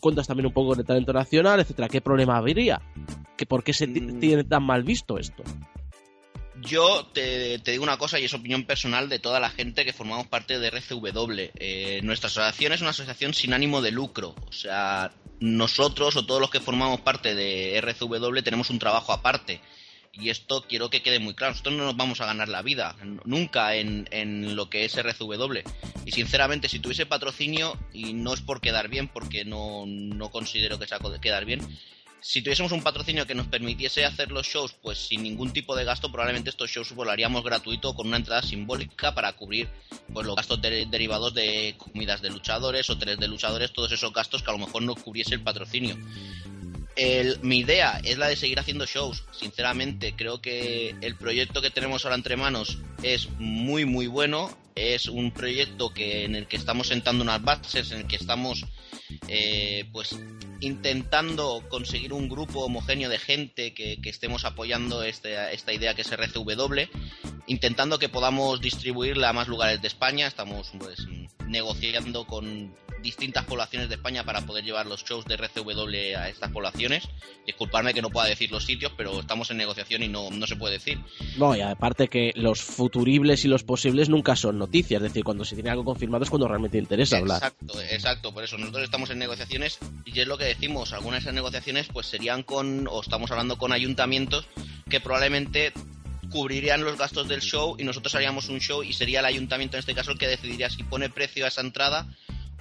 cuentas 0.00 0.26
también 0.26 0.46
un 0.46 0.52
poco 0.52 0.74
de 0.74 0.84
talento 0.84 1.12
nacional, 1.12 1.60
etcétera. 1.60 1.88
¿Qué 1.88 2.00
problema 2.00 2.36
habría? 2.36 2.80
¿Que 3.36 3.46
¿Por 3.46 3.64
qué 3.64 3.72
se 3.72 3.86
mm. 3.86 4.20
tiene 4.20 4.44
tan 4.44 4.64
mal 4.64 4.82
visto 4.82 5.18
esto? 5.18 5.42
Yo 6.62 7.06
te, 7.06 7.58
digo 7.58 7.82
una 7.82 7.96
cosa 7.96 8.18
y 8.18 8.24
es 8.24 8.34
opinión 8.34 8.64
personal 8.64 9.08
de 9.08 9.18
toda 9.18 9.40
la 9.40 9.48
gente 9.48 9.84
que 9.84 9.92
formamos 9.92 10.26
parte 10.26 10.58
de 10.58 10.68
RCW. 10.68 11.50
Eh, 11.54 12.00
nuestra 12.02 12.26
asociación 12.28 12.72
es 12.72 12.80
una 12.80 12.90
asociación 12.90 13.32
sin 13.32 13.54
ánimo 13.54 13.80
de 13.80 13.92
lucro. 13.92 14.34
O 14.46 14.52
sea, 14.52 15.10
nosotros 15.40 16.16
o 16.16 16.26
todos 16.26 16.40
los 16.40 16.50
que 16.50 16.60
formamos 16.60 17.00
parte 17.00 17.34
de 17.34 17.76
RCW 17.78 18.42
tenemos 18.42 18.70
un 18.70 18.78
trabajo 18.78 19.12
aparte. 19.12 19.60
Y 20.12 20.28
esto 20.28 20.64
quiero 20.68 20.90
que 20.90 21.02
quede 21.02 21.18
muy 21.18 21.34
claro. 21.34 21.52
Nosotros 21.52 21.76
no 21.76 21.84
nos 21.84 21.96
vamos 21.96 22.20
a 22.20 22.26
ganar 22.26 22.48
la 22.48 22.62
vida 22.62 22.96
nunca 23.24 23.76
en, 23.76 24.08
en 24.10 24.56
lo 24.56 24.68
que 24.68 24.84
es 24.84 24.96
RCW. 24.96 25.60
Y 26.04 26.12
sinceramente, 26.12 26.68
si 26.68 26.80
tuviese 26.80 27.06
patrocinio, 27.06 27.78
y 27.92 28.12
no 28.12 28.34
es 28.34 28.40
por 28.40 28.60
quedar 28.60 28.88
bien, 28.88 29.08
porque 29.08 29.44
no, 29.44 29.84
no 29.86 30.30
considero 30.30 30.78
que 30.78 30.86
sea 30.86 30.98
quedar 31.22 31.44
bien, 31.44 31.60
si 32.20 32.42
tuviésemos 32.42 32.72
un 32.72 32.82
patrocinio 32.82 33.26
que 33.26 33.34
nos 33.34 33.46
permitiese 33.46 34.04
hacer 34.04 34.30
los 34.30 34.46
shows 34.46 34.74
pues 34.74 34.98
sin 34.98 35.22
ningún 35.22 35.52
tipo 35.52 35.74
de 35.74 35.84
gasto, 35.84 36.10
probablemente 36.10 36.50
estos 36.50 36.70
shows 36.70 36.90
los 36.90 37.08
haríamos 37.08 37.42
gratuito 37.42 37.94
con 37.94 38.08
una 38.08 38.18
entrada 38.18 38.42
simbólica 38.42 39.14
para 39.14 39.32
cubrir 39.32 39.68
pues 40.12 40.26
los 40.26 40.36
gastos 40.36 40.60
derivados 40.60 41.34
de 41.34 41.74
comidas 41.78 42.20
de 42.20 42.30
luchadores, 42.30 42.90
hoteles 42.90 43.18
de 43.18 43.28
luchadores, 43.28 43.72
todos 43.72 43.92
esos 43.92 44.12
gastos 44.12 44.42
que 44.42 44.50
a 44.50 44.52
lo 44.52 44.58
mejor 44.58 44.82
no 44.82 44.94
cubriese 44.94 45.34
el 45.34 45.42
patrocinio. 45.42 45.96
mi 47.42 47.58
idea 47.58 48.00
es 48.04 48.18
la 48.18 48.28
de 48.28 48.36
seguir 48.36 48.58
haciendo 48.58 48.84
shows. 48.84 49.24
Sinceramente, 49.32 50.14
creo 50.14 50.40
que 50.42 50.94
el 51.00 51.16
proyecto 51.16 51.62
que 51.62 51.70
tenemos 51.70 52.04
ahora 52.04 52.16
entre 52.16 52.36
manos 52.36 52.78
es 53.02 53.28
muy 53.38 53.84
muy 53.84 54.06
bueno. 54.06 54.59
Es 54.74 55.06
un 55.06 55.32
proyecto 55.32 55.92
que 55.92 56.24
en 56.24 56.34
el 56.34 56.46
que 56.46 56.56
estamos 56.56 56.88
sentando 56.88 57.22
unas 57.24 57.42
bases, 57.42 57.90
en 57.92 58.00
el 58.00 58.06
que 58.06 58.16
estamos 58.16 58.64
eh, 59.28 59.86
pues 59.92 60.18
intentando 60.60 61.62
conseguir 61.68 62.12
un 62.12 62.28
grupo 62.28 62.64
homogéneo 62.64 63.08
de 63.08 63.18
gente 63.18 63.74
que, 63.74 63.98
estemos 64.04 64.44
apoyando 64.44 65.02
este, 65.02 65.54
esta 65.54 65.72
idea 65.72 65.94
que 65.94 66.02
es 66.02 66.10
RCW, 66.10 66.88
intentando 67.46 67.98
que 67.98 68.08
podamos 68.08 68.60
distribuirla 68.60 69.30
a 69.30 69.32
más 69.32 69.48
lugares 69.48 69.80
de 69.80 69.88
España. 69.88 70.26
Estamos 70.26 70.70
pues, 70.78 71.06
negociando 71.46 72.26
con 72.26 72.74
distintas 73.02 73.44
poblaciones 73.44 73.88
de 73.88 73.96
España 73.96 74.24
para 74.24 74.42
poder 74.42 74.64
llevar 74.64 74.86
los 74.86 75.04
shows 75.04 75.24
de 75.24 75.36
RCW 75.36 76.16
a 76.18 76.28
estas 76.28 76.50
poblaciones. 76.50 77.08
Disculparme 77.46 77.94
que 77.94 78.02
no 78.02 78.10
pueda 78.10 78.26
decir 78.26 78.50
los 78.50 78.64
sitios, 78.64 78.92
pero 78.96 79.20
estamos 79.20 79.50
en 79.50 79.56
negociación 79.56 80.02
y 80.02 80.08
no, 80.08 80.30
no 80.30 80.46
se 80.46 80.56
puede 80.56 80.74
decir. 80.74 80.98
No, 81.36 81.56
y 81.56 81.60
aparte 81.60 82.08
que 82.08 82.32
los 82.34 82.60
futuribles 82.60 83.44
y 83.44 83.48
los 83.48 83.64
posibles 83.64 84.08
nunca 84.08 84.36
son 84.36 84.58
noticias, 84.58 85.02
es 85.02 85.08
decir, 85.08 85.24
cuando 85.24 85.44
se 85.44 85.54
tiene 85.54 85.70
algo 85.70 85.84
confirmado 85.84 86.24
es 86.24 86.30
cuando 86.30 86.48
realmente 86.48 86.78
interesa 86.78 87.18
hablar. 87.18 87.38
Exacto, 87.38 87.80
exacto, 87.82 88.34
por 88.34 88.44
eso 88.44 88.58
nosotros 88.58 88.84
estamos 88.84 89.10
en 89.10 89.18
negociaciones 89.18 89.78
y 90.04 90.18
es 90.18 90.26
lo 90.26 90.38
que 90.38 90.44
decimos, 90.44 90.92
algunas 90.92 91.18
de 91.18 91.22
esas 91.24 91.34
negociaciones 91.34 91.88
pues 91.92 92.06
serían 92.06 92.42
con, 92.42 92.86
o 92.88 93.00
estamos 93.00 93.30
hablando 93.30 93.58
con 93.58 93.72
ayuntamientos 93.72 94.46
que 94.88 95.00
probablemente 95.00 95.72
cubrirían 96.30 96.84
los 96.84 96.96
gastos 96.96 97.28
del 97.28 97.40
show 97.40 97.76
y 97.78 97.84
nosotros 97.84 98.14
haríamos 98.14 98.48
un 98.48 98.60
show 98.60 98.82
y 98.82 98.92
sería 98.92 99.20
el 99.20 99.26
ayuntamiento 99.26 99.76
en 99.76 99.80
este 99.80 99.94
caso 99.94 100.12
el 100.12 100.18
que 100.18 100.28
decidiría 100.28 100.70
si 100.70 100.82
pone 100.84 101.10
precio 101.10 101.44
a 101.44 101.48
esa 101.48 101.60
entrada 101.60 102.06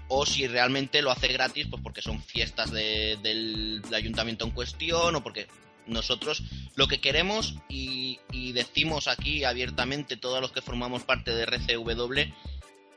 o 0.10 0.26
si 0.26 0.48
realmente 0.48 1.02
lo 1.02 1.12
hace 1.12 1.28
gratis, 1.28 1.68
pues 1.70 1.82
porque 1.82 2.02
son 2.02 2.22
fiestas 2.22 2.72
del, 2.72 3.82
ayuntamiento 3.94 4.44
en 4.44 4.52
cuestión 4.52 5.16
o 5.16 5.24
porque 5.24 5.48
nosotros 5.86 6.44
lo 6.76 6.88
que 6.88 7.00
queremos 7.00 7.56
y, 7.70 8.20
decimos 8.54 9.08
aquí 9.08 9.44
abiertamente 9.44 10.18
todos 10.18 10.42
los 10.42 10.52
que 10.52 10.62
formamos 10.62 11.04
parte 11.04 11.32
de 11.34 11.44
RCW 11.44 12.34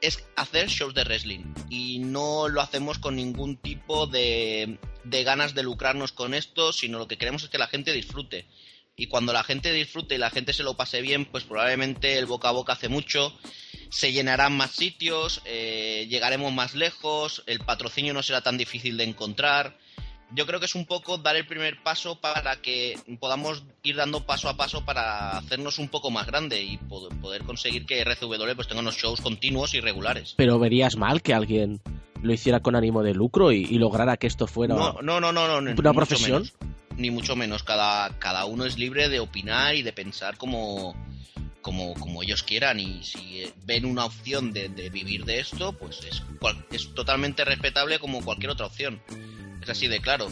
es 0.01 0.25
hacer 0.35 0.69
shows 0.69 0.95
de 0.95 1.05
wrestling 1.05 1.55
y 1.69 1.99
no 1.99 2.49
lo 2.49 2.63
hacemos 2.63 2.99
con 2.99 3.15
ningún 3.15 3.57
tipo 3.59 4.07
de, 4.07 4.79
de 5.05 5.25
ganas 5.25 5.55
de 5.55 5.63
lucrarnos 5.63 6.13
con 6.13 6.33
esto, 6.33 6.73
sino 6.73 6.99
lo 6.99 7.07
que 7.07 7.19
queremos 7.19 7.45
es 7.45 7.51
que 7.51 7.59
la 7.59 7.69
gente 7.69 7.93
disfrute. 7.93 8.47
Y 8.97 9.07
cuando 9.07 9.33
la 9.33 9.43
gente 9.43 9.73
disfrute 9.73 10.15
y 10.15 10.19
la 10.19 10.31
gente 10.31 10.53
se 10.53 10.63
lo 10.63 10.75
pase 10.75 11.01
bien, 11.01 11.25
pues 11.25 11.45
probablemente 11.45 12.19
el 12.19 12.27
boca 12.27 12.49
a 12.49 12.53
boca 12.53 12.75
hace 12.75 12.89
mucho 12.89 13.33
se 13.93 14.11
llenarán 14.11 14.57
más 14.57 14.71
sitios, 14.71 15.43
eh, 15.45 16.07
llegaremos 16.09 16.51
más 16.51 16.75
lejos, 16.75 17.45
el 17.47 17.61
patrocinio 17.61 18.15
no 18.15 18.23
será 18.23 18.41
tan 18.41 18.57
difícil 18.57 18.97
de 18.97 19.05
encontrar. 19.05 19.77
Yo 20.35 20.47
creo 20.47 20.61
que 20.61 20.65
es 20.65 20.75
un 20.75 20.87
poco 20.87 21.19
dar 21.19 21.37
el 21.37 21.47
primer 21.47 21.83
paso 21.83 22.19
para 22.19 22.57
que 22.57 22.99
podamos 23.21 23.65
ir 23.83 23.97
dando 23.97 24.25
paso 24.25 24.49
a 24.49 24.57
paso 24.57 24.83
para 24.87 25.37
hacernos 25.37 25.79
un 25.79 25.89
poco 25.89 26.11
más 26.11 26.27
grande 26.27 26.63
y 26.63 26.79
poder 26.79 27.43
conseguir 27.43 27.85
que 27.85 28.03
RCW 28.03 28.55
pues 28.57 28.67
tenga 28.67 28.81
unos 28.81 28.97
shows 28.97 29.21
continuos 29.21 29.75
y 29.75 29.81
regulares. 29.81 30.33
Pero 30.39 30.59
verías 30.59 30.97
mal 30.97 31.21
que 31.21 31.35
alguien 31.35 31.83
lo 32.23 32.33
hiciera 32.33 32.61
con 32.61 32.77
ánimo 32.77 33.03
de 33.03 33.13
lucro 33.13 33.53
y, 33.53 33.67
lograra 33.77 34.17
que 34.17 34.27
esto 34.27 34.47
fuera 34.47 34.75
no, 34.75 35.03
no, 35.03 35.21
no, 35.21 35.33
no, 35.33 35.61
no 35.61 35.71
una 35.71 35.93
profesión. 35.93 36.51
Ni 36.97 37.11
mucho 37.11 37.37
menos. 37.37 37.63
Cada, 37.63 38.19
cada 38.19 38.45
uno 38.45 38.65
es 38.65 38.79
libre 38.79 39.09
de 39.09 39.21
opinar 39.21 39.75
y 39.75 39.83
de 39.83 39.93
pensar 39.93 40.37
como, 40.37 40.95
como, 41.61 41.95
como 41.95 42.23
ellos 42.23 42.43
quieran 42.43 42.81
y 42.81 43.03
si 43.05 43.51
ven 43.65 43.87
una 43.87 44.05
opción 44.05 44.53
de, 44.53 44.69
vivir 44.69 45.25
de 45.25 45.41
esto, 45.41 45.73
pues 45.73 46.01
es, 46.05 46.23
es 46.71 46.95
totalmente 46.95 47.45
respetable 47.45 47.99
como 47.99 48.23
cualquier 48.23 48.51
otra 48.51 48.67
opción. 48.67 49.01
Es 49.63 49.71
así 49.71 49.89
de 49.89 50.01
claro. 50.01 50.29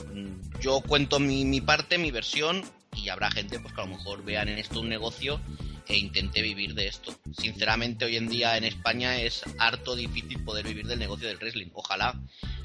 Yo 0.61 0.81
cuento 0.81 1.21
mi, 1.21 1.45
mi 1.45 1.61
parte, 1.61 1.97
mi 1.97 2.11
versión 2.11 2.64
y 2.97 3.09
habrá 3.09 3.31
gente 3.31 3.61
pues 3.61 3.73
que 3.73 3.81
a 3.81 3.85
lo 3.85 3.97
mejor 3.97 4.25
vean 4.25 4.49
en 4.49 4.59
esto 4.59 4.81
un 4.81 4.88
negocio 4.88 5.40
e 5.87 5.97
intente 5.97 6.43
vivir 6.43 6.75
de 6.75 6.87
esto. 6.87 7.14
Sinceramente, 7.37 8.05
hoy 8.05 8.17
en 8.17 8.29
día 8.29 8.57
en 8.57 8.64
España 8.64 9.21
es 9.21 9.43
harto 9.59 9.97
difícil 9.97 10.43
poder 10.45 10.67
vivir 10.67 10.87
del 10.87 10.99
negocio 10.99 11.29
del 11.29 11.38
wrestling. 11.38 11.69
Ojalá 11.75 12.14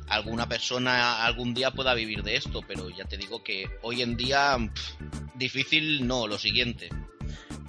alguna 0.08 0.48
persona 0.48 1.26
algún 1.26 1.54
día 1.54 1.72
pueda 1.72 1.94
vivir 1.94 2.24
de 2.24 2.36
esto, 2.36 2.62
pero 2.68 2.90
ya 2.90 3.06
te 3.06 3.18
digo 3.18 3.44
que 3.44 3.66
hoy 3.82 4.02
en 4.02 4.18
día 4.18 4.58
difícil 5.36 6.08
no, 6.08 6.28
lo 6.28 6.38
siguiente. 6.38 6.90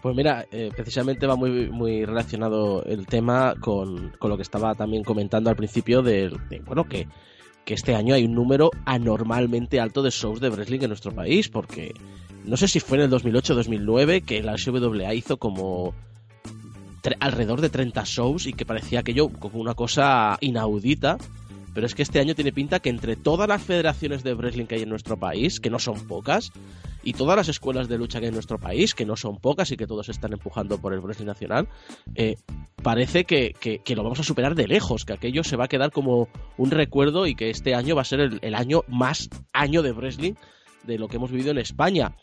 Pues 0.03 0.15
mira, 0.15 0.47
eh, 0.53 0.71
precisamente 0.75 1.27
va 1.27 1.37
muy, 1.37 1.69
muy 1.69 2.05
relacionado 2.05 2.85
el 2.85 3.07
tema 3.07 3.55
con, 3.61 4.17
lo 4.21 4.37
que 4.37 4.43
estaba 4.43 4.75
también 4.75 5.03
comentando 5.03 5.51
al 5.51 5.57
principio 5.57 6.03
de, 6.03 6.31
bueno, 6.65 6.85
que, 6.85 7.09
que 7.65 7.75
este 7.75 7.95
año 7.95 8.15
hay 8.15 8.25
un 8.25 8.35
número 8.35 8.71
anormalmente 8.85 9.81
alto 9.81 10.03
de 10.03 10.11
shows 10.11 10.41
de 10.41 10.51
wrestling 10.51 10.83
en 10.83 10.89
nuestro 10.89 11.13
país, 11.13 11.49
porque 11.49 11.93
no 12.45 12.57
sé 12.57 12.69
si 12.69 12.79
fue 12.79 12.99
en 12.99 13.05
el 13.05 13.11
2008 13.11 13.53
o 13.53 13.57
2009 13.57 14.21
que 14.21 14.43
la 14.43 14.57
SWA 14.57 15.13
hizo 15.15 15.39
como 15.39 15.95
alrededor 17.21 17.61
de 17.61 17.71
30 17.71 18.03
shows 18.05 18.47
y 18.47 18.53
que 18.53 18.65
parecía 18.65 19.01
aquello 19.01 19.29
como 19.29 19.61
una 19.61 19.75
cosa 19.75 20.39
inaudita. 20.41 21.19
Pero 21.77 21.87
es 21.87 21.95
que 21.95 22.03
este 22.03 22.21
año 22.21 22.35
tiene 22.35 22.55
pinta 22.55 22.81
que 22.81 22.89
entre 22.89 23.17
todas 23.17 23.47
las 23.47 23.63
federaciones 23.63 24.25
de 24.25 24.33
wrestling 24.33 24.65
que 24.65 24.77
hay 24.77 24.83
en 24.85 24.89
nuestro 24.89 25.19
país, 25.19 25.61
que 25.61 25.69
no 25.69 25.79
son 25.79 26.07
pocas, 26.07 26.51
y 27.03 27.13
todas 27.13 27.37
las 27.37 27.51
escuelas 27.51 27.87
de 27.87 27.99
lucha 27.99 28.19
que 28.19 28.25
hay 28.25 28.29
en 28.29 28.35
nuestro 28.35 28.59
país, 28.59 28.95
que 28.95 29.05
no 29.05 29.15
son 29.15 29.37
pocas 29.37 29.71
y 29.71 29.77
que 29.77 29.87
todos 29.87 30.09
están 30.09 30.33
empujando 30.33 30.81
por 30.81 30.95
el 30.95 31.01
wrestling 31.01 31.27
nacional, 31.27 31.69
eh, 32.15 32.37
parece 32.83 33.25
que, 33.25 33.53
lo 33.95 34.03
vamos 34.03 34.19
a 34.21 34.23
superar 34.23 34.55
de 34.55 34.67
lejos, 34.67 35.05
que 35.05 35.13
aquello 35.13 35.45
se 35.45 35.57
va 35.57 35.67
a 35.67 35.69
quedar 35.69 35.91
como 35.91 36.31
un 36.57 36.71
recuerdo 36.71 37.27
y 37.27 37.35
que 37.35 37.51
este 37.51 37.75
año 37.75 37.95
va 37.95 38.01
a 38.01 38.07
ser 38.07 38.21
el, 38.21 38.39
el 38.41 38.55
año 38.55 38.81
más 38.89 39.29
año 39.53 39.83
de 39.83 39.93
wrestling 39.93 40.33
de 40.85 40.99
lo 40.99 41.09
que 41.09 41.17
hemos 41.17 41.31
vivido 41.31 41.51
en 41.51 41.59
España. 41.59 42.17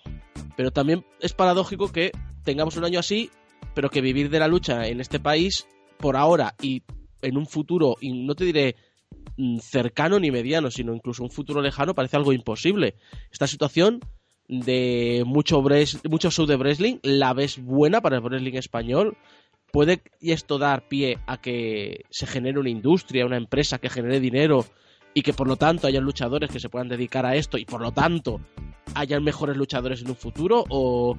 Pero 0.57 0.71
también 0.71 1.05
es 1.19 1.33
paradójico 1.33 1.91
que 1.91 2.11
tengamos 2.43 2.75
un 2.75 2.85
año 2.85 2.99
así, 2.99 3.29
pero 3.75 3.91
que 3.91 4.01
vivir 4.01 4.31
de 4.31 4.39
la 4.39 4.47
lucha 4.47 4.87
en 4.87 4.99
este 4.99 5.19
país, 5.19 5.67
por 5.99 6.17
ahora 6.17 6.55
y 6.59 6.81
en 7.21 7.37
un 7.37 7.45
futuro, 7.45 7.97
y 8.01 8.25
no 8.25 8.33
te 8.33 8.45
diré 8.45 8.75
cercano 9.61 10.19
ni 10.19 10.31
mediano, 10.31 10.71
sino 10.71 10.93
incluso 10.93 11.23
un 11.23 11.29
futuro 11.29 11.61
lejano, 11.61 11.95
parece 11.95 12.17
algo 12.17 12.33
imposible. 12.33 12.95
Esta 13.31 13.47
situación 13.47 13.99
de 14.47 15.23
mucho, 15.25 15.63
mucho 16.09 16.31
show 16.31 16.45
de 16.45 16.57
wrestling 16.57 16.97
la 17.01 17.33
ves 17.33 17.63
buena 17.63 18.01
para 18.01 18.17
el 18.17 18.23
wrestling 18.23 18.55
español. 18.55 19.17
Puede 19.71 20.03
esto 20.21 20.59
dar 20.59 20.87
pie 20.87 21.17
a 21.25 21.41
que 21.41 22.05
se 22.09 22.27
genere 22.27 22.59
una 22.59 22.69
industria, 22.69 23.25
una 23.25 23.37
empresa 23.37 23.79
que 23.79 23.89
genere 23.89 24.19
dinero 24.19 24.65
y 25.15 25.21
que 25.21 25.33
por 25.33 25.47
lo 25.47 25.55
tanto 25.55 25.87
haya 25.87 25.99
luchadores 25.99 26.51
que 26.51 26.59
se 26.59 26.69
puedan 26.69 26.89
dedicar 26.89 27.25
a 27.25 27.35
esto 27.35 27.57
y 27.57 27.65
por 27.65 27.81
lo 27.81 27.91
tanto 27.91 28.39
hayan 28.95 29.23
mejores 29.23 29.57
luchadores 29.57 30.01
en 30.01 30.09
un 30.09 30.15
futuro 30.15 30.63
o, 30.69 31.17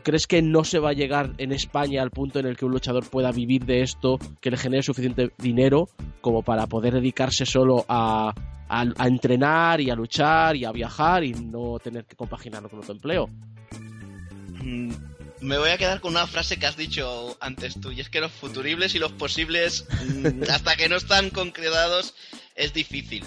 crees 0.00 0.26
que 0.26 0.42
no 0.42 0.64
se 0.64 0.78
va 0.78 0.90
a 0.90 0.94
llegar 0.94 1.32
en 1.38 1.52
España 1.52 2.02
al 2.02 2.10
punto 2.10 2.38
en 2.38 2.46
el 2.46 2.56
que 2.56 2.64
un 2.64 2.72
luchador 2.72 3.08
pueda 3.08 3.32
vivir 3.32 3.64
de 3.64 3.82
esto, 3.82 4.18
que 4.40 4.50
le 4.50 4.56
genere 4.56 4.82
suficiente 4.82 5.32
dinero 5.38 5.88
como 6.20 6.42
para 6.42 6.66
poder 6.66 6.94
dedicarse 6.94 7.46
solo 7.46 7.84
a, 7.88 8.34
a, 8.68 9.06
entrenar 9.06 9.80
y 9.80 9.90
a 9.90 9.94
luchar 9.94 10.56
y 10.56 10.64
a 10.64 10.72
viajar 10.72 11.24
y 11.24 11.32
no 11.32 11.78
tener 11.78 12.04
que 12.04 12.16
compaginarlo 12.16 12.68
con 12.68 12.80
otro 12.80 12.94
empleo? 12.94 13.28
Mm, 14.62 14.92
me 15.40 15.58
voy 15.58 15.70
a 15.70 15.78
quedar 15.78 16.00
con 16.00 16.12
una 16.12 16.26
frase 16.26 16.56
que 16.56 16.66
has 16.66 16.76
dicho 16.76 17.36
antes 17.40 17.80
tú, 17.80 17.92
y 17.92 18.00
es 18.00 18.08
que 18.08 18.20
los 18.20 18.32
futuribles 18.32 18.94
y 18.94 18.98
los 18.98 19.12
posibles, 19.12 19.86
mm, 20.06 20.44
hasta 20.50 20.76
que 20.76 20.88
no 20.88 20.96
están 20.96 21.30
concretados, 21.30 22.14
es 22.54 22.72
difícil. 22.72 23.24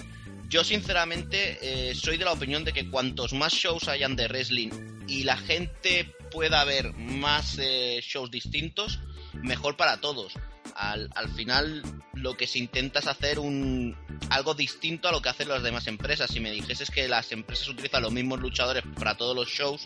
Yo 0.48 0.64
sinceramente 0.64 1.58
eh, 1.60 1.94
soy 1.94 2.16
de 2.16 2.24
la 2.24 2.32
opinión 2.32 2.64
de 2.64 2.72
que 2.72 2.88
cuantos 2.88 3.34
más 3.34 3.52
shows 3.52 3.86
hayan 3.86 4.16
de 4.16 4.28
wrestling 4.28 4.70
y 5.06 5.24
la 5.24 5.36
gente 5.36 6.14
pueda 6.30 6.64
ver 6.64 6.92
más 6.94 7.58
eh, 7.58 8.00
shows 8.02 8.30
distintos, 8.30 9.00
mejor 9.34 9.76
para 9.76 10.00
todos. 10.00 10.34
Al, 10.74 11.10
al, 11.14 11.28
final 11.30 11.82
lo 12.12 12.36
que 12.36 12.46
se 12.46 12.58
intenta 12.58 13.00
es 13.00 13.06
hacer 13.06 13.38
un 13.38 13.96
algo 14.30 14.54
distinto 14.54 15.08
a 15.08 15.12
lo 15.12 15.22
que 15.22 15.30
hacen 15.30 15.48
las 15.48 15.62
demás 15.62 15.86
empresas. 15.86 16.30
Si 16.30 16.40
me 16.40 16.50
dijeses 16.50 16.90
que 16.90 17.08
las 17.08 17.32
empresas 17.32 17.68
utilizan 17.68 18.02
los 18.02 18.12
mismos 18.12 18.40
luchadores 18.40 18.84
para 18.98 19.16
todos 19.16 19.34
los 19.34 19.48
shows, 19.48 19.84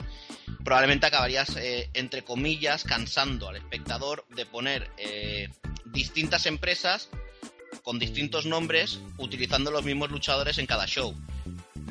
probablemente 0.65 1.07
acabarías, 1.07 1.57
eh, 1.57 1.89
entre 1.95 2.25
comillas, 2.25 2.85
cansando 2.85 3.49
al 3.49 3.57
espectador 3.57 4.27
de 4.31 4.45
poner 4.47 4.91
distintas 5.87 6.47
empresas 6.47 7.09
con 7.83 7.99
distintos 7.99 8.47
nombres 8.47 9.01
utilizando 9.19 9.71
los 9.71 9.85
mismos 9.85 10.11
luchadores 10.11 10.59
en 10.59 10.67
cada 10.67 10.87
show. 10.87 11.15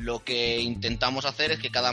Lo 0.02 0.24
que 0.24 0.60
intentamos 0.60 1.24
hacer 1.26 1.52
es 1.52 1.60
que 1.60 1.70
cada 1.70 1.92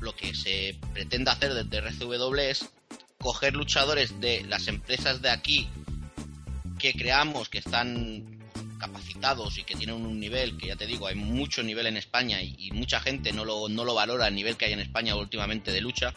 lo 0.00 0.16
que 0.16 0.34
se 0.34 0.76
pretende 0.94 1.30
hacer 1.30 1.52
desde 1.52 1.76
RCW 1.76 2.34
es 2.36 2.70
coger 3.18 3.54
luchadores 3.54 4.18
de 4.18 4.44
las 4.44 4.66
empresas 4.66 5.20
de 5.20 5.28
aquí 5.28 5.68
que 6.78 6.94
creamos 6.94 7.50
que 7.50 7.58
están 7.58 8.38
capacitados 8.78 9.58
y 9.58 9.64
que 9.64 9.76
tienen 9.76 9.96
un 9.96 10.18
nivel 10.18 10.56
que 10.56 10.68
ya 10.68 10.76
te 10.76 10.86
digo 10.86 11.06
hay 11.06 11.16
mucho 11.16 11.62
nivel 11.62 11.86
en 11.86 11.98
España 11.98 12.42
y, 12.42 12.70
mucha 12.72 12.98
gente 12.98 13.30
no 13.30 13.44
lo, 13.44 13.68
no 13.68 13.84
lo 13.84 13.94
valora 13.94 14.28
el 14.28 14.34
nivel 14.34 14.56
que 14.56 14.64
hay 14.64 14.72
en 14.72 14.80
España 14.80 15.14
últimamente 15.14 15.70
de 15.70 15.82
lucha. 15.82 16.14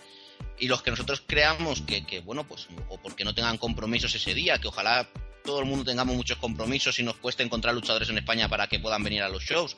Y 0.58 0.70
los 0.70 0.82
que 0.82 0.92
nosotros 0.92 1.22
creamos 1.28 1.82
que, 1.82 2.06
que 2.06 2.22
bueno 2.22 2.48
pues 2.48 2.70
o 2.88 2.98
porque 2.98 3.26
no 3.26 3.36
tengan 3.36 3.58
compromisos 3.58 4.16
ese 4.16 4.34
día 4.34 4.60
que 4.60 4.70
ojalá 4.70 5.10
todo 5.44 5.60
el 5.60 5.66
mundo 5.66 5.86
tengamos 5.86 6.16
muchos 6.16 6.38
compromisos 6.38 6.98
y 7.00 7.04
nos 7.04 7.18
cuesta 7.18 7.44
encontrar 7.44 7.76
luchadores 7.76 8.10
en 8.10 8.18
España 8.18 8.50
para 8.50 8.68
que 8.68 8.80
puedan 8.80 9.04
venir 9.04 9.22
a 9.22 9.30
los 9.30 9.44
shows, 9.44 9.78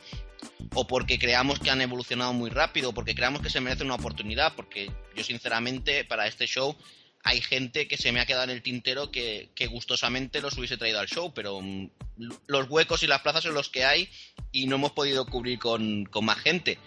o 0.73 0.87
porque 0.87 1.19
creamos 1.19 1.59
que 1.59 1.69
han 1.69 1.81
evolucionado 1.81 2.33
muy 2.33 2.49
rápido, 2.49 2.89
o 2.89 2.93
porque 2.93 3.15
creamos 3.15 3.41
que 3.41 3.49
se 3.49 3.61
merece 3.61 3.83
una 3.83 3.95
oportunidad, 3.95 4.53
porque 4.55 4.91
yo 5.15 5.23
sinceramente 5.23 6.05
para 6.05 6.27
este 6.27 6.47
show 6.47 6.75
hay 7.23 7.41
gente 7.41 7.87
que 7.87 7.97
se 7.97 8.11
me 8.11 8.19
ha 8.19 8.25
quedado 8.27 8.43
en 8.43 8.51
el 8.51 8.61
tintero 8.61 9.11
que, 9.11 9.49
gustosamente 9.71 10.41
los 10.41 10.55
hubiese 10.57 10.77
traído 10.77 10.99
al 10.99 11.07
show, 11.07 11.33
pero 11.33 11.59
mm, 11.59 11.89
los 12.45 12.69
huecos 12.69 13.01
y 13.01 13.07
las 13.07 13.21
plazas 13.21 13.43
son 13.43 13.55
los 13.55 13.69
que 13.69 13.83
hay 13.83 14.09
y 14.51 14.67
no 14.67 14.75
hemos 14.75 14.91
podido 14.91 15.25
cubrir 15.25 15.57
con, 15.57 16.05
con 16.05 16.23
más 16.23 16.37
gente. 16.37 16.77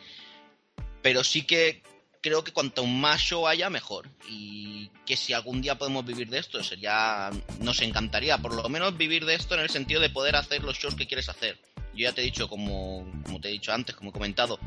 Pero 1.02 1.24
sí 1.24 1.42
que 1.42 1.82
creo 2.20 2.44
que 2.44 2.52
cuanto 2.52 2.84
más 2.86 3.20
show 3.20 3.46
haya, 3.46 3.70
mejor. 3.70 4.08
Y 4.28 4.90
que 5.06 5.16
si 5.16 5.32
algún 5.32 5.62
día 5.62 5.78
podemos 5.78 6.04
vivir 6.04 6.28
de 6.28 6.38
esto, 6.38 6.62
sería. 6.62 7.30
Nos 7.60 7.80
encantaría, 7.82 8.38
por 8.38 8.54
lo 8.54 8.68
menos 8.68 8.96
vivir 8.96 9.24
de 9.24 9.34
esto 9.34 9.54
en 9.54 9.60
el 9.60 9.70
sentido 9.70 10.00
de 10.00 10.10
poder 10.10 10.36
hacer 10.36 10.62
los 10.62 10.78
shows 10.78 10.94
que 10.94 11.06
quieres 11.06 11.28
hacer. 11.28 11.58
Yo 11.94 12.04
ya 12.04 12.12
te 12.12 12.20
he 12.20 12.24
dicho, 12.24 12.48
como, 12.48 13.10
como 13.24 13.40
te 13.40 13.48
he 13.48 13.52
dicho 13.52 13.72
antes, 13.72 13.96
como 13.96 14.10
he 14.10 14.12
comentado, 14.12 14.58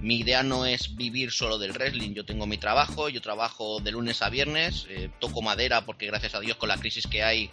mi 0.00 0.20
idea 0.20 0.42
no 0.42 0.66
es 0.66 0.94
vivir 0.94 1.32
solo 1.32 1.58
del 1.58 1.72
wrestling. 1.72 2.14
Yo 2.14 2.24
tengo 2.24 2.46
mi 2.46 2.58
trabajo, 2.58 3.08
yo 3.08 3.20
trabajo 3.20 3.80
de 3.80 3.90
lunes 3.90 4.22
a 4.22 4.30
viernes, 4.30 4.86
eh, 4.88 5.10
toco 5.18 5.42
madera 5.42 5.84
porque 5.84 6.06
gracias 6.06 6.34
a 6.34 6.40
Dios 6.40 6.56
con 6.56 6.68
la 6.68 6.76
crisis 6.76 7.06
que 7.06 7.22
hay 7.22 7.50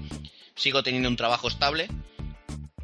sigo 0.55 0.83
teniendo 0.83 1.10
un 1.10 1.15
trabajo 1.15 1.48
estable 1.48 1.88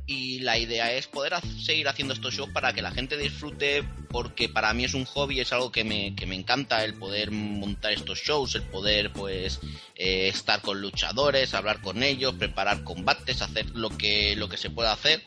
y 0.10 0.40
la 0.40 0.58
idea 0.58 0.92
es 0.92 1.06
poder 1.06 1.34
seguir 1.64 1.88
haciendo 1.88 2.16
estos 2.16 2.34
shows 2.34 2.50
para 2.50 2.74
que 2.74 2.82
la 2.82 2.90
gente 2.90 3.16
disfrute 3.16 3.84
porque 4.10 4.50
para 4.50 4.74
mí 4.74 4.84
es 4.84 4.96
un 4.96 5.06
hobby, 5.06 5.40
es 5.40 5.54
algo 5.54 5.72
que 5.72 5.84
me, 5.84 6.16
que 6.16 6.26
me 6.26 6.34
encanta 6.34 6.84
el 6.84 6.96
poder 6.96 7.30
montar 7.30 7.92
estos 7.94 8.18
shows, 8.18 8.56
el 8.56 8.64
poder 8.64 9.14
pues 9.14 9.60
eh, 9.96 10.28
estar 10.28 10.64
con 10.64 10.82
luchadores, 10.82 11.54
hablar 11.54 11.80
con 11.82 12.02
ellos, 12.02 12.34
preparar 12.34 12.84
combates, 12.84 13.44
hacer 13.44 13.70
lo 13.76 13.92
que, 13.92 14.36
lo 14.36 14.50
que 14.50 14.58
se 14.58 14.72
pueda 14.72 14.94
hacer. 14.94 15.22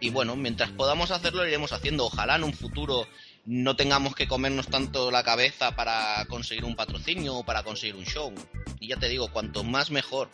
Y 0.00 0.10
bueno, 0.10 0.34
mientras 0.34 0.70
podamos 0.70 1.12
hacerlo 1.12 1.42
lo 1.42 1.48
iremos 1.48 1.72
haciendo, 1.72 2.06
ojalá 2.06 2.34
en 2.34 2.42
un 2.42 2.54
futuro 2.54 3.06
no 3.44 3.76
tengamos 3.76 4.16
que 4.16 4.26
comernos 4.26 4.66
tanto 4.66 5.12
la 5.12 5.22
cabeza 5.22 5.76
para 5.76 6.26
conseguir 6.28 6.64
un 6.64 6.74
patrocinio 6.74 7.36
o 7.36 7.44
para 7.44 7.62
conseguir 7.62 7.94
un 7.94 8.04
show. 8.04 8.34
Y 8.80 8.88
ya 8.88 8.96
te 8.96 9.08
digo, 9.08 9.28
cuanto 9.28 9.62
más 9.62 9.92
mejor 9.92 10.28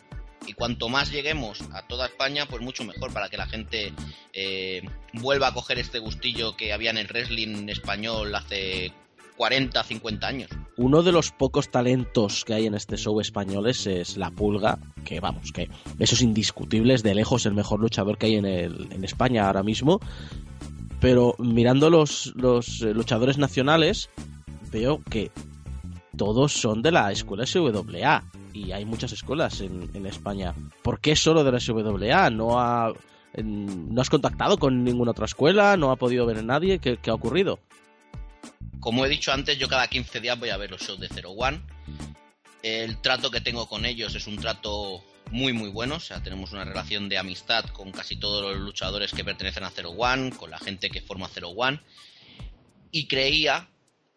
y 0.47 0.53
cuanto 0.53 0.89
más 0.89 1.11
lleguemos 1.11 1.61
a 1.73 1.85
toda 1.87 2.07
España, 2.07 2.45
pues 2.49 2.61
mucho 2.61 2.83
mejor 2.83 3.13
para 3.13 3.29
que 3.29 3.37
la 3.37 3.47
gente 3.47 3.93
eh, 4.33 4.81
vuelva 5.13 5.47
a 5.47 5.53
coger 5.53 5.79
este 5.79 5.99
gustillo 5.99 6.55
que 6.55 6.73
había 6.73 6.91
en 6.91 6.97
el 6.97 7.07
wrestling 7.07 7.69
español 7.69 8.33
hace 8.35 8.91
40, 9.37 9.83
50 9.83 10.27
años. 10.27 10.49
uno 10.77 11.01
de 11.01 11.11
los 11.11 11.31
pocos 11.31 11.69
talentos 11.69 12.45
que 12.45 12.53
hay 12.53 12.67
en 12.67 12.75
este 12.75 12.97
show 12.97 13.19
españoles 13.19 13.87
es 13.87 14.17
La 14.17 14.31
Pulga, 14.31 14.79
que 15.03 15.19
vamos, 15.19 15.51
que 15.51 15.69
eso 15.99 16.15
es 16.15 16.21
indiscutible, 16.21 16.93
es 16.93 17.03
de 17.03 17.15
lejos 17.15 17.45
el 17.45 17.53
mejor 17.53 17.79
luchador 17.79 18.17
que 18.17 18.27
hay 18.27 18.35
en, 18.35 19.03
España 19.03 19.47
ahora 19.47 19.63
mismo. 19.63 19.99
Pero 20.99 21.35
mirando 21.37 21.89
los, 21.89 22.33
los 22.35 22.81
eh, 22.81 22.93
luchadores 22.93 23.37
nacionales, 23.37 24.09
veo 24.71 25.01
que 25.09 25.31
todos 26.17 26.53
son 26.53 26.81
de 26.81 26.91
la 26.91 27.11
escuela 27.11 27.45
SWA. 27.45 28.23
Y 28.53 28.71
hay 28.71 28.85
muchas 28.85 29.11
escuelas 29.11 29.61
en, 29.61 30.05
España. 30.05 30.53
¿Por 30.81 30.99
qué 30.99 31.15
solo 31.15 31.43
de 31.43 31.51
la 31.51 31.59
SWA? 31.59 32.29
¿No, 32.29 32.59
ha, 32.59 32.93
¿No 33.41 34.01
has 34.01 34.09
contactado 34.09 34.57
con 34.57 34.83
ninguna 34.83 35.11
otra 35.11 35.25
escuela? 35.25 35.75
¿No 35.77 35.91
ha 35.91 35.95
podido 35.95 36.25
ver 36.25 36.37
a 36.37 36.43
nadie? 36.43 36.79
¿Qué, 36.79 36.97
qué 36.97 37.09
ha 37.09 37.15
ocurrido? 37.15 37.59
Como 38.79 39.05
he 39.05 39.09
dicho 39.09 39.31
antes, 39.31 39.57
yo 39.57 39.67
cada 39.67 39.87
15 39.87 40.19
días 40.19 40.39
voy 40.39 40.49
a 40.49 40.57
ver 40.57 40.69
los 40.69 40.81
shows 40.81 40.99
de 40.99 41.07
Zero 41.07 41.31
One. 41.31 41.61
El 42.61 42.97
trato 43.01 43.31
que 43.31 43.41
tengo 43.41 43.67
con 43.67 43.85
ellos 43.85 44.13
es 44.15 44.27
un 44.27 44.37
trato 44.37 45.01
muy 45.31 45.51
muy 45.53 45.69
bueno, 45.69 45.95
o 45.95 45.99
sea, 45.99 46.21
tenemos 46.21 46.51
una 46.51 46.63
relación 46.63 47.09
de 47.09 47.17
amistad 47.17 47.65
con 47.65 47.91
casi 47.91 48.17
todos 48.17 48.43
los 48.43 48.61
luchadores 48.61 49.11
que 49.13 49.23
pertenecen 49.23 49.63
a 49.63 49.71
Zero 49.71 49.91
One, 49.91 50.31
con 50.31 50.51
la 50.51 50.59
gente 50.59 50.89
que 50.89 51.01
forma 51.01 51.27
Zero 51.27 51.49
One, 51.49 51.79
y 52.91 53.07
creía 53.07 53.67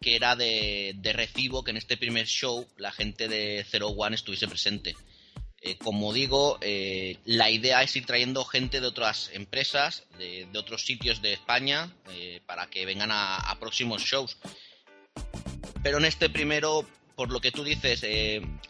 que 0.01 0.15
era 0.15 0.35
de, 0.35 0.93
de 0.97 1.13
recibo 1.13 1.63
que 1.63 1.71
en 1.71 1.77
este 1.77 1.97
primer 1.97 2.27
show 2.27 2.67
la 2.77 2.91
gente 2.91 3.27
de 3.27 3.65
Zero 3.69 3.89
One 3.89 4.15
estuviese 4.15 4.47
presente. 4.47 4.95
Eh, 5.59 5.77
como 5.77 6.13
digo, 6.13 6.59
eh, 6.61 7.17
la 7.25 7.49
idea 7.49 7.81
es 7.81 7.95
ir 7.95 8.05
trayendo 8.05 8.45
gente 8.45 8.79
de 8.79 8.87
otras 8.87 9.31
empresas, 9.33 10.03
de, 10.19 10.47
de 10.51 10.59
otros 10.59 10.85
sitios 10.85 11.21
de 11.21 11.33
España, 11.33 11.91
eh, 12.11 12.41
para 12.45 12.67
que 12.67 12.85
vengan 12.85 13.11
a, 13.11 13.37
a, 13.37 13.59
próximos 13.59 14.03
shows. 14.03 14.37
Pero 15.81 15.97
en 15.97 16.05
este 16.05 16.29
primero, 16.29 16.85
por 17.15 17.31
lo 17.31 17.41
que 17.41 17.51
tú 17.51 17.63
dices, 17.63 18.05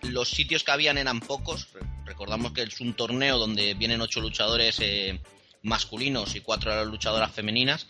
los 0.02 0.30
sitios 0.30 0.64
que 0.64 0.72
habían 0.72 0.98
eran 0.98 1.20
pocos. 1.20 1.68
Recordamos 2.06 2.54
que 2.54 2.64
es 2.64 2.80
un 2.80 2.94
torneo 2.94 3.38
donde 3.38 3.74
vienen 3.74 4.02
ocho 4.02 4.22
luchadores 4.22 4.80
masculinos 5.64 6.36
y 6.36 6.42
cuatro 6.42 6.86
luchadoras 6.86 7.34
femeninas, 7.34 7.88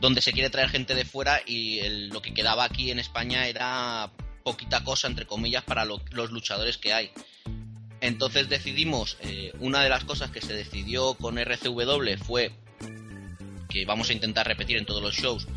donde 0.00 0.20
se 0.20 0.32
quiere 0.32 0.50
traer 0.50 0.68
gente 0.68 0.94
de 0.94 1.04
fuera 1.04 1.40
y 1.46 1.80
lo 2.10 2.22
que 2.22 2.34
quedaba 2.34 2.64
aquí 2.64 2.90
en 2.90 2.98
España 2.98 3.46
era 3.46 4.10
poquita 4.44 4.84
cosa, 4.84 5.08
entre 5.08 5.26
comillas, 5.26 5.64
para 5.64 5.84
lo, 5.84 6.00
los 6.12 6.30
luchadores 6.30 6.78
que 6.78 6.92
hay. 6.92 7.10
Entonces 8.00 8.48
decidimos, 8.48 9.16
eh, 9.22 9.52
una 9.60 9.82
de 9.82 9.88
las 9.88 10.04
cosas 10.04 10.30
que 10.30 10.40
se 10.40 10.54
decidió 10.54 11.14
con 11.14 11.38
RCW 11.38 12.16
fue 12.22 12.52
que 13.68 13.84
vamos 13.84 14.10
a 14.10 14.12
intentar 14.12 14.46
repetir 14.46 14.76
en 14.76 14.86
todos 14.86 15.02
los 15.02 15.14
shows, 15.14 15.48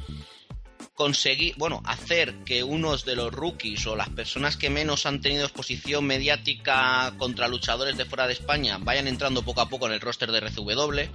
conseguir, 0.99 1.55
bueno, 1.55 1.81
hacer 1.85 2.43
que 2.43 2.61
unos 2.61 3.05
de 3.05 3.15
los 3.15 3.31
rookies 3.31 3.87
o 3.87 3.95
las 3.95 4.09
personas 4.09 4.57
que 4.57 4.69
menos 4.69 5.05
han 5.05 5.21
tenido 5.21 5.45
exposición 5.45 6.03
mediática 6.03 7.13
contra 7.17 7.47
luchadores 7.47 7.95
de 7.95 8.03
fuera 8.03 8.27
de 8.27 8.33
España 8.33 8.77
vayan 8.81 9.07
entrando 9.07 9.41
poco 9.41 9.61
a 9.61 9.69
poco 9.69 9.87
en 9.87 9.93
el 9.93 10.01
roster 10.01 10.29
de 10.29 10.41
RCW. 10.41 10.99
Eh, 10.99 11.09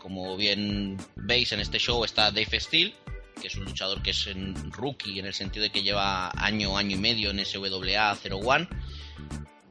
como 0.00 0.36
bien 0.36 0.96
veis 1.14 1.52
en 1.52 1.60
este 1.60 1.78
show 1.78 2.02
está 2.04 2.32
Dave 2.32 2.58
Steele, 2.58 2.92
que 3.40 3.46
es 3.46 3.54
un 3.54 3.66
luchador 3.66 4.02
que 4.02 4.10
es 4.10 4.28
rookie 4.72 5.20
en 5.20 5.26
el 5.26 5.32
sentido 5.32 5.62
de 5.62 5.70
que 5.70 5.84
lleva 5.84 6.32
año, 6.34 6.76
año 6.76 6.96
y 6.96 6.98
medio 6.98 7.30
en 7.30 7.44
SWA 7.44 8.18
01 8.20 8.68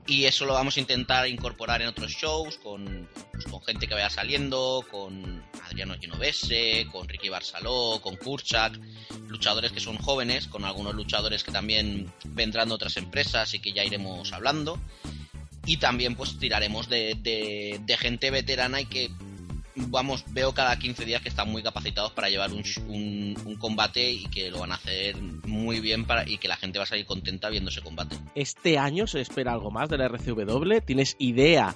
y 0.10 0.26
eso 0.26 0.46
lo 0.46 0.54
vamos 0.54 0.76
a 0.76 0.80
intentar 0.80 1.28
incorporar 1.28 1.84
en 1.84 1.88
otros 1.88 2.12
shows 2.12 2.58
con, 2.58 3.08
pues, 3.32 3.46
con 3.46 3.62
gente 3.62 3.88
que 3.88 3.94
vaya 3.94 4.10
saliendo, 4.10 4.84
con 4.90 5.44
Adriano 5.64 5.94
Genovese, 6.02 6.88
con 6.92 7.08
Ricky 7.08 7.30
Barsaló, 7.30 8.00
con 8.02 8.16
Kurchak, 8.16 8.80
luchadores 9.28 9.72
que 9.72 9.80
son 9.80 9.98
jóvenes, 9.98 10.48
con 10.48 10.66
algunos 10.66 10.96
luchadores 10.96 11.44
que 11.44 11.52
también 11.52 12.12
vendrán 12.26 12.70
de 12.70 12.74
otras 12.74 12.98
empresas 12.98 13.54
y 13.54 13.60
que 13.60 13.72
ya 13.72 13.84
iremos 13.84 14.34
hablando. 14.34 14.82
Y 15.68 15.78
también 15.78 16.16
pues 16.16 16.40
tiraremos 16.40 16.90
de, 16.90 17.16
de, 17.22 17.80
de 17.86 17.98
gente 17.98 18.32
veterana 18.32 18.82
y 18.82 18.86
que 18.86 19.12
vamos, 19.76 20.24
veo 20.30 20.54
cada 20.54 20.78
15 20.78 21.06
días 21.06 21.22
que 21.22 21.30
están 21.30 21.50
muy 21.50 21.64
capacitados 21.64 22.12
para 22.12 22.30
llevar 22.30 22.52
un, 22.52 22.64
un, 22.88 23.38
un, 23.46 23.56
combate 23.56 24.12
y 24.12 24.26
que 24.26 24.50
lo 24.52 24.60
van 24.60 24.72
a 24.72 24.76
hacer 24.76 25.16
muy 25.18 25.80
bien 25.80 26.06
para, 26.06 26.28
y 26.28 26.38
que 26.38 26.48
la 26.48 26.58
gente 26.58 26.80
va 26.80 26.84
a 26.84 26.88
salir 26.88 27.06
contenta 27.06 27.50
viendo 27.50 27.70
ese 27.70 27.82
combate. 27.82 28.18
¿Este 28.36 28.78
año 28.78 29.08
se 29.08 29.22
espera 29.22 29.54
algo 29.54 29.72
más 29.72 29.90
de 29.90 29.98
la 29.98 30.06
RCW? 30.08 30.80
¿Tienes 30.86 31.16
idea 31.20 31.76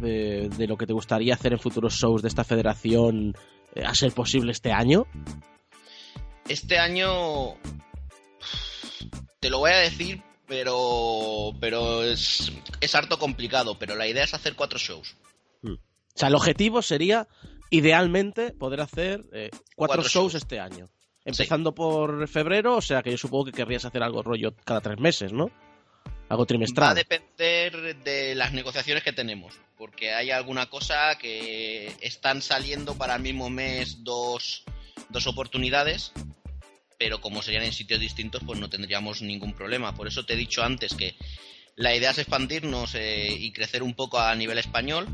de, 0.00 0.48
de 0.48 0.66
lo 0.66 0.76
que 0.76 0.86
te 0.86 0.92
gustaría 0.92 1.34
hacer 1.34 1.52
en 1.52 1.58
futuros 1.58 1.94
shows 1.94 2.22
de 2.22 2.28
esta 2.28 2.44
federación 2.44 3.34
eh, 3.74 3.84
a 3.84 3.94
ser 3.94 4.12
posible 4.12 4.52
este 4.52 4.72
año? 4.72 5.06
Este 6.48 6.78
año 6.78 7.54
te 9.40 9.50
lo 9.50 9.58
voy 9.58 9.72
a 9.72 9.76
decir, 9.76 10.22
pero 10.46 11.52
pero 11.60 12.02
es, 12.02 12.52
es 12.80 12.94
harto 12.94 13.18
complicado, 13.18 13.78
pero 13.78 13.94
la 13.94 14.06
idea 14.06 14.24
es 14.24 14.34
hacer 14.34 14.54
cuatro 14.54 14.78
shows. 14.78 15.16
O 16.14 16.18
sea, 16.18 16.28
el 16.28 16.34
objetivo 16.34 16.80
sería, 16.80 17.26
idealmente, 17.70 18.52
poder 18.52 18.80
hacer 18.80 19.24
eh, 19.32 19.50
cuatro, 19.50 19.66
cuatro 19.74 20.02
shows, 20.02 20.12
shows, 20.12 20.34
este 20.34 20.60
año. 20.60 20.88
Empezando 21.24 21.70
sí. 21.70 21.76
por 21.76 22.28
febrero, 22.28 22.76
o 22.76 22.82
sea 22.82 23.02
que 23.02 23.10
yo 23.10 23.18
supongo 23.18 23.46
que 23.46 23.52
querrías 23.52 23.84
hacer 23.84 24.02
algo 24.02 24.22
rollo 24.22 24.54
cada 24.64 24.80
tres 24.80 24.98
meses, 25.00 25.32
¿no? 25.32 25.50
Algo 26.28 26.46
trimestral. 26.46 26.88
Va 26.88 26.92
a 26.92 26.94
depender 26.94 27.96
de 28.04 28.34
las 28.34 28.52
negociaciones 28.52 29.02
que 29.02 29.12
tenemos, 29.12 29.54
porque 29.76 30.12
hay 30.12 30.30
alguna 30.30 30.66
cosa 30.66 31.16
que 31.18 31.96
están 32.00 32.42
saliendo 32.42 32.94
para 32.94 33.16
el 33.16 33.22
mismo 33.22 33.50
mes 33.50 34.04
dos, 34.04 34.64
dos 35.08 35.26
oportunidades, 35.26 36.12
pero 36.98 37.20
como 37.20 37.42
serían 37.42 37.64
en 37.64 37.72
sitios 37.72 38.00
distintos, 38.00 38.42
pues 38.46 38.60
no 38.60 38.70
tendríamos 38.70 39.20
ningún 39.20 39.52
problema. 39.52 39.94
Por 39.94 40.06
eso 40.06 40.24
te 40.24 40.34
he 40.34 40.36
dicho 40.36 40.62
antes 40.62 40.94
que 40.94 41.16
la 41.74 41.94
idea 41.94 42.10
es 42.10 42.18
expandirnos 42.18 42.94
eh, 42.94 43.28
y 43.30 43.52
crecer 43.52 43.82
un 43.82 43.94
poco 43.94 44.20
a 44.20 44.34
nivel 44.34 44.58
español, 44.58 45.08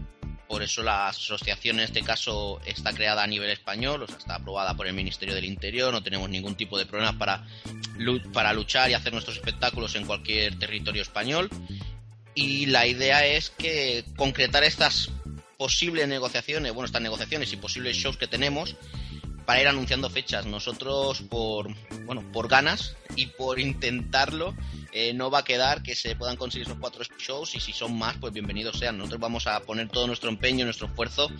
por 0.50 0.64
eso 0.64 0.82
la 0.82 1.06
asociación 1.06 1.78
en 1.78 1.84
este 1.84 2.02
caso 2.02 2.60
está 2.66 2.92
creada 2.92 3.22
a 3.22 3.26
nivel 3.28 3.50
español, 3.50 4.02
o 4.02 4.06
sea, 4.08 4.16
está 4.16 4.34
aprobada 4.34 4.74
por 4.74 4.88
el 4.88 4.94
Ministerio 4.94 5.32
del 5.32 5.44
Interior, 5.44 5.92
no 5.92 6.02
tenemos 6.02 6.28
ningún 6.28 6.56
tipo 6.56 6.76
de 6.76 6.86
problemas 6.86 7.14
para, 7.14 7.46
para 8.32 8.52
luchar 8.52 8.90
y 8.90 8.94
hacer 8.94 9.12
nuestros 9.12 9.36
espectáculos 9.36 9.94
en 9.94 10.06
cualquier 10.06 10.58
territorio 10.58 11.02
español. 11.02 11.48
Y 12.34 12.66
la 12.66 12.84
idea 12.84 13.24
es 13.24 13.50
que 13.50 14.04
concretar 14.16 14.64
estas 14.64 15.12
posibles 15.56 16.08
negociaciones, 16.08 16.72
bueno, 16.72 16.86
estas 16.86 17.02
negociaciones 17.02 17.52
y 17.52 17.56
posibles 17.56 17.96
shows 17.96 18.16
que 18.16 18.26
tenemos 18.26 18.74
para 19.50 19.62
ir 19.62 19.66
anunciando 19.66 20.08
fechas. 20.08 20.46
Nosotros 20.46 21.22
por 21.22 21.66
bueno, 22.06 22.22
por 22.32 22.46
ganas 22.46 22.96
y 23.16 23.26
por 23.26 23.58
intentarlo 23.58 24.54
eh, 24.92 25.12
no 25.12 25.28
va 25.28 25.40
a 25.40 25.44
quedar 25.44 25.82
que 25.82 25.96
se 25.96 26.14
puedan 26.14 26.36
conseguir 26.36 26.68
esos 26.68 26.78
cuatro 26.78 27.02
shows 27.18 27.56
y 27.56 27.58
si 27.58 27.72
son 27.72 27.98
más, 27.98 28.16
pues 28.18 28.32
bienvenidos 28.32 28.78
sean. 28.78 28.96
Nosotros 28.96 29.20
vamos 29.20 29.48
a 29.48 29.58
poner 29.58 29.88
todo 29.88 30.06
nuestro 30.06 30.30
empeño, 30.30 30.64
nuestro 30.66 30.86
esfuerzo 30.86 31.30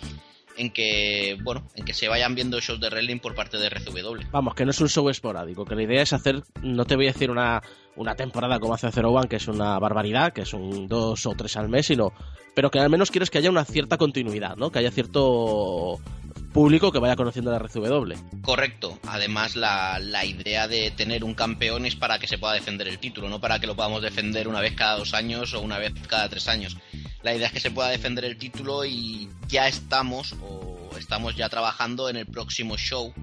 en 0.57 0.71
que, 0.71 1.37
bueno, 1.41 1.65
en 1.75 1.85
que 1.85 1.93
se 1.93 2.09
vayan 2.09 2.35
viendo 2.35 2.59
shows 2.59 2.81
de 2.81 2.89
wrestling 2.89 3.19
por 3.19 3.33
parte 3.33 3.57
de 3.57 3.67
RCW. 3.69 4.29
Vamos, 4.29 4.55
que 4.55 4.65
no 4.65 4.71
es 4.71 4.81
un 4.81 4.89
show 4.89 5.07
esporádico, 5.07 5.63
que 5.63 5.75
la 5.75 5.83
idea 5.83 6.01
es 6.01 6.11
hacer, 6.11 6.43
no 6.61 6.83
te 6.83 6.97
voy 6.97 7.07
a 7.07 7.13
decir 7.13 7.31
una, 7.31 7.63
una 7.95 8.15
temporada 8.15 8.59
como 8.59 8.73
hace 8.73 8.91
Zero 8.91 9.11
One, 9.11 9.29
que 9.29 9.37
es 9.37 9.47
una 9.47 9.79
barbaridad, 9.79 10.33
que 10.33 10.43
son 10.43 10.89
dos 10.89 11.25
o 11.25 11.31
tres 11.31 11.55
al 11.55 11.69
mes, 11.69 11.85
sino, 11.85 12.11
pero 12.53 12.69
que 12.69 12.79
al 12.79 12.89
menos 12.89 13.09
quieres 13.09 13.29
que 13.29 13.37
haya 13.37 13.49
una 13.49 13.63
cierta 13.63 13.97
continuidad, 13.97 14.57
¿no? 14.57 14.69
Que 14.69 14.79
haya 14.79 14.91
cierto 14.91 16.01
público 16.51 16.91
que 16.91 16.99
vaya 16.99 17.15
conociendo 17.15 17.51
la 17.51 17.57
RCW. 17.57 18.41
Correcto. 18.41 18.99
Además, 19.07 19.55
la, 19.55 19.99
la, 19.99 20.25
idea 20.25 20.67
de 20.67 20.91
tener 20.91 21.23
un 21.23 21.33
campeón 21.33 21.85
es 21.85 21.95
para 21.95 22.19
que 22.19 22.27
se 22.27 22.37
pueda 22.37 22.53
defender 22.53 22.87
el 22.87 22.99
título, 22.99 23.29
no 23.29 23.39
para 23.39 23.59
que 23.59 23.67
lo 23.67 23.75
podamos 23.75 24.01
defender 24.01 24.47
una 24.47 24.59
vez 24.59 24.73
cada 24.75 24.97
dos 24.97 25.13
años 25.13 25.53
o 25.53 25.61
una 25.61 25.77
vez 25.77 25.93
cada 26.07 26.29
tres 26.29 26.47
años. 26.47 26.77
La 27.23 27.33
idea 27.35 27.47
es 27.47 27.53
que 27.53 27.59
se 27.59 27.71
pueda 27.71 27.89
defender 27.89 28.25
el 28.25 28.37
título 28.37 28.85
y 28.85 29.29
ya 29.47 29.67
estamos 29.67 30.35
o 30.41 30.89
estamos 30.97 31.35
ya 31.35 31.49
trabajando 31.49 32.09
en 32.09 32.17
el 32.17 32.25
próximo 32.25 32.77
show 32.77 33.13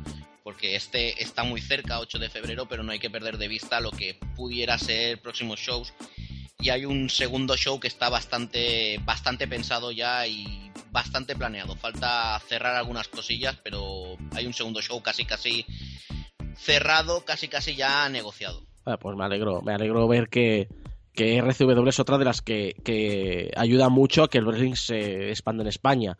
porque 0.48 0.76
este 0.76 1.22
está 1.22 1.44
muy 1.44 1.60
cerca, 1.60 2.00
8 2.00 2.18
de 2.18 2.30
febrero, 2.30 2.66
pero 2.66 2.82
no 2.82 2.90
hay 2.90 2.98
que 2.98 3.10
perder 3.10 3.36
de 3.36 3.48
vista 3.48 3.82
lo 3.82 3.90
que 3.90 4.18
pudiera 4.34 4.78
ser 4.78 5.20
próximos 5.20 5.60
shows. 5.60 5.92
Y 6.58 6.70
hay 6.70 6.86
un 6.86 7.10
segundo 7.10 7.54
show 7.54 7.78
que 7.78 7.86
está 7.86 8.08
bastante, 8.08 8.98
bastante 9.04 9.46
pensado 9.46 9.92
ya 9.92 10.26
y 10.26 10.57
bastante 10.90 11.37
planeado. 11.37 11.77
Falta 11.77 12.38
cerrar 12.40 12.77
algunas 12.77 13.09
cosillas, 13.09 13.57
pero 13.62 14.16
hay 14.33 14.46
un 14.46 14.55
segundo 14.55 14.81
show 14.83 15.03
casi 15.03 15.24
casi 15.24 15.64
cerrado, 16.57 17.24
casi 17.24 17.48
casi 17.48 17.77
ya 17.77 18.09
negociado. 18.09 18.62
Ah, 18.85 18.98
pues 18.98 19.16
me 19.16 19.24
alegro, 19.24 19.62
me 19.62 19.74
alegro 19.74 20.09
ver 20.09 20.29
que, 20.29 20.68
que 21.12 21.38
RCW 21.38 21.88
es 21.88 22.01
otra 22.01 22.18
de 22.18 22.24
las 22.24 22.42
que, 22.42 22.74
que 22.85 23.51
ayuda 23.57 23.88
mucho 23.88 24.22
a 24.22 24.29
que 24.29 24.38
el 24.38 24.46
wrestling 24.46 24.74
se 24.74 25.31
expanda 25.31 25.62
en 25.62 25.68
España. 25.68 26.16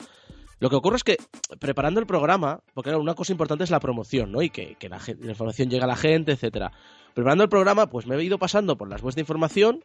Lo 0.61 0.71
que 0.71 0.77
ocurre 0.77 0.97
es 0.97 1.05
que 1.05 1.17
preparando 1.61 2.01
el 2.01 2.07
programa, 2.07 2.61
porque 2.75 2.95
una 2.95 3.15
cosa 3.15 3.33
importante 3.33 3.65
es 3.65 3.71
la 3.71 3.81
promoción, 3.81 4.33
¿no? 4.33 4.43
Y 4.43 4.51
que, 4.51 4.75
que 4.75 4.89
la, 4.89 4.99
información 5.07 5.71
llegue 5.71 5.85
a 5.85 5.87
la 5.87 5.97
gente, 5.97 6.33
etcétera. 6.33 6.73
Preparando 7.15 7.45
el 7.45 7.51
programa, 7.51 7.89
pues 7.89 8.07
me 8.07 8.17
he 8.17 8.25
ido 8.25 8.39
pasando 8.39 8.77
por 8.77 8.89
las 8.89 9.03
webs 9.03 9.15
de 9.15 9.21
información 9.21 9.85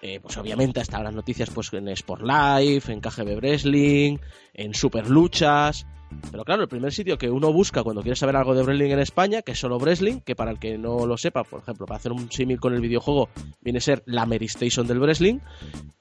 eh, 0.00 0.20
pues 0.20 0.36
obviamente 0.36 0.80
están 0.80 1.04
las 1.04 1.14
noticias 1.14 1.50
pues 1.50 1.72
en 1.72 1.88
Sport 1.88 2.22
Life, 2.22 2.92
en 2.92 3.00
KGB 3.00 3.36
Wrestling, 3.36 4.18
en 4.54 4.74
Super 4.74 5.10
Luchas. 5.10 5.86
Pero 6.30 6.44
claro, 6.44 6.62
el 6.62 6.68
primer 6.68 6.92
sitio 6.92 7.18
que 7.18 7.30
uno 7.30 7.52
busca 7.52 7.82
cuando 7.82 8.02
quiere 8.02 8.16
saber 8.16 8.36
algo 8.36 8.54
de 8.54 8.62
wrestling 8.62 8.90
en 8.90 9.00
España, 9.00 9.42
que 9.42 9.52
es 9.52 9.58
solo 9.58 9.78
wrestling, 9.78 10.20
que 10.20 10.34
para 10.34 10.50
el 10.50 10.58
que 10.58 10.78
no 10.78 11.06
lo 11.06 11.18
sepa, 11.18 11.44
por 11.44 11.60
ejemplo, 11.60 11.86
para 11.86 11.98
hacer 11.98 12.12
un 12.12 12.30
símil 12.30 12.60
con 12.60 12.74
el 12.74 12.80
videojuego, 12.80 13.28
viene 13.60 13.78
a 13.78 13.82
ser 13.82 14.02
la 14.06 14.26
Station 14.30 14.86
del 14.86 15.00
wrestling, 15.00 15.40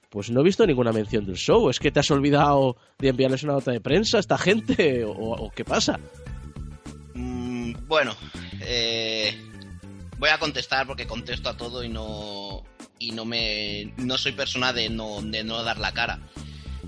pues 0.10 0.29
no 0.31 0.41
he 0.41 0.43
visto 0.43 0.65
ninguna 0.65 0.91
mención 0.91 1.25
del 1.25 1.36
show. 1.36 1.69
¿Es 1.69 1.79
que 1.79 1.91
te 1.91 1.99
has 1.99 2.10
olvidado 2.12 2.77
de 2.99 3.10
enviarles 3.10 3.43
una 3.43 3.53
nota 3.53 3.71
de 3.71 3.81
prensa 3.81 4.17
a 4.17 4.19
esta 4.19 4.38
gente? 4.38 5.03
¿O, 5.05 5.51
qué 5.53 5.65
pasa? 5.65 5.99
Mm, 7.13 7.73
bueno, 7.88 8.15
eh, 8.62 9.36
voy 10.17 10.29
a 10.29 10.39
contestar 10.39 10.88
porque 10.88 11.05
contesto 11.05 11.49
a 11.49 11.57
todo 11.57 11.83
y 11.83 11.89
no 11.89 12.63
y 12.99 13.12
no 13.12 13.25
me 13.25 13.93
no 13.97 14.17
soy 14.17 14.31
persona 14.31 14.73
de 14.73 14.89
no 14.89 15.21
de 15.21 15.43
no 15.43 15.63
dar 15.63 15.79
la 15.79 15.93
cara. 15.93 16.19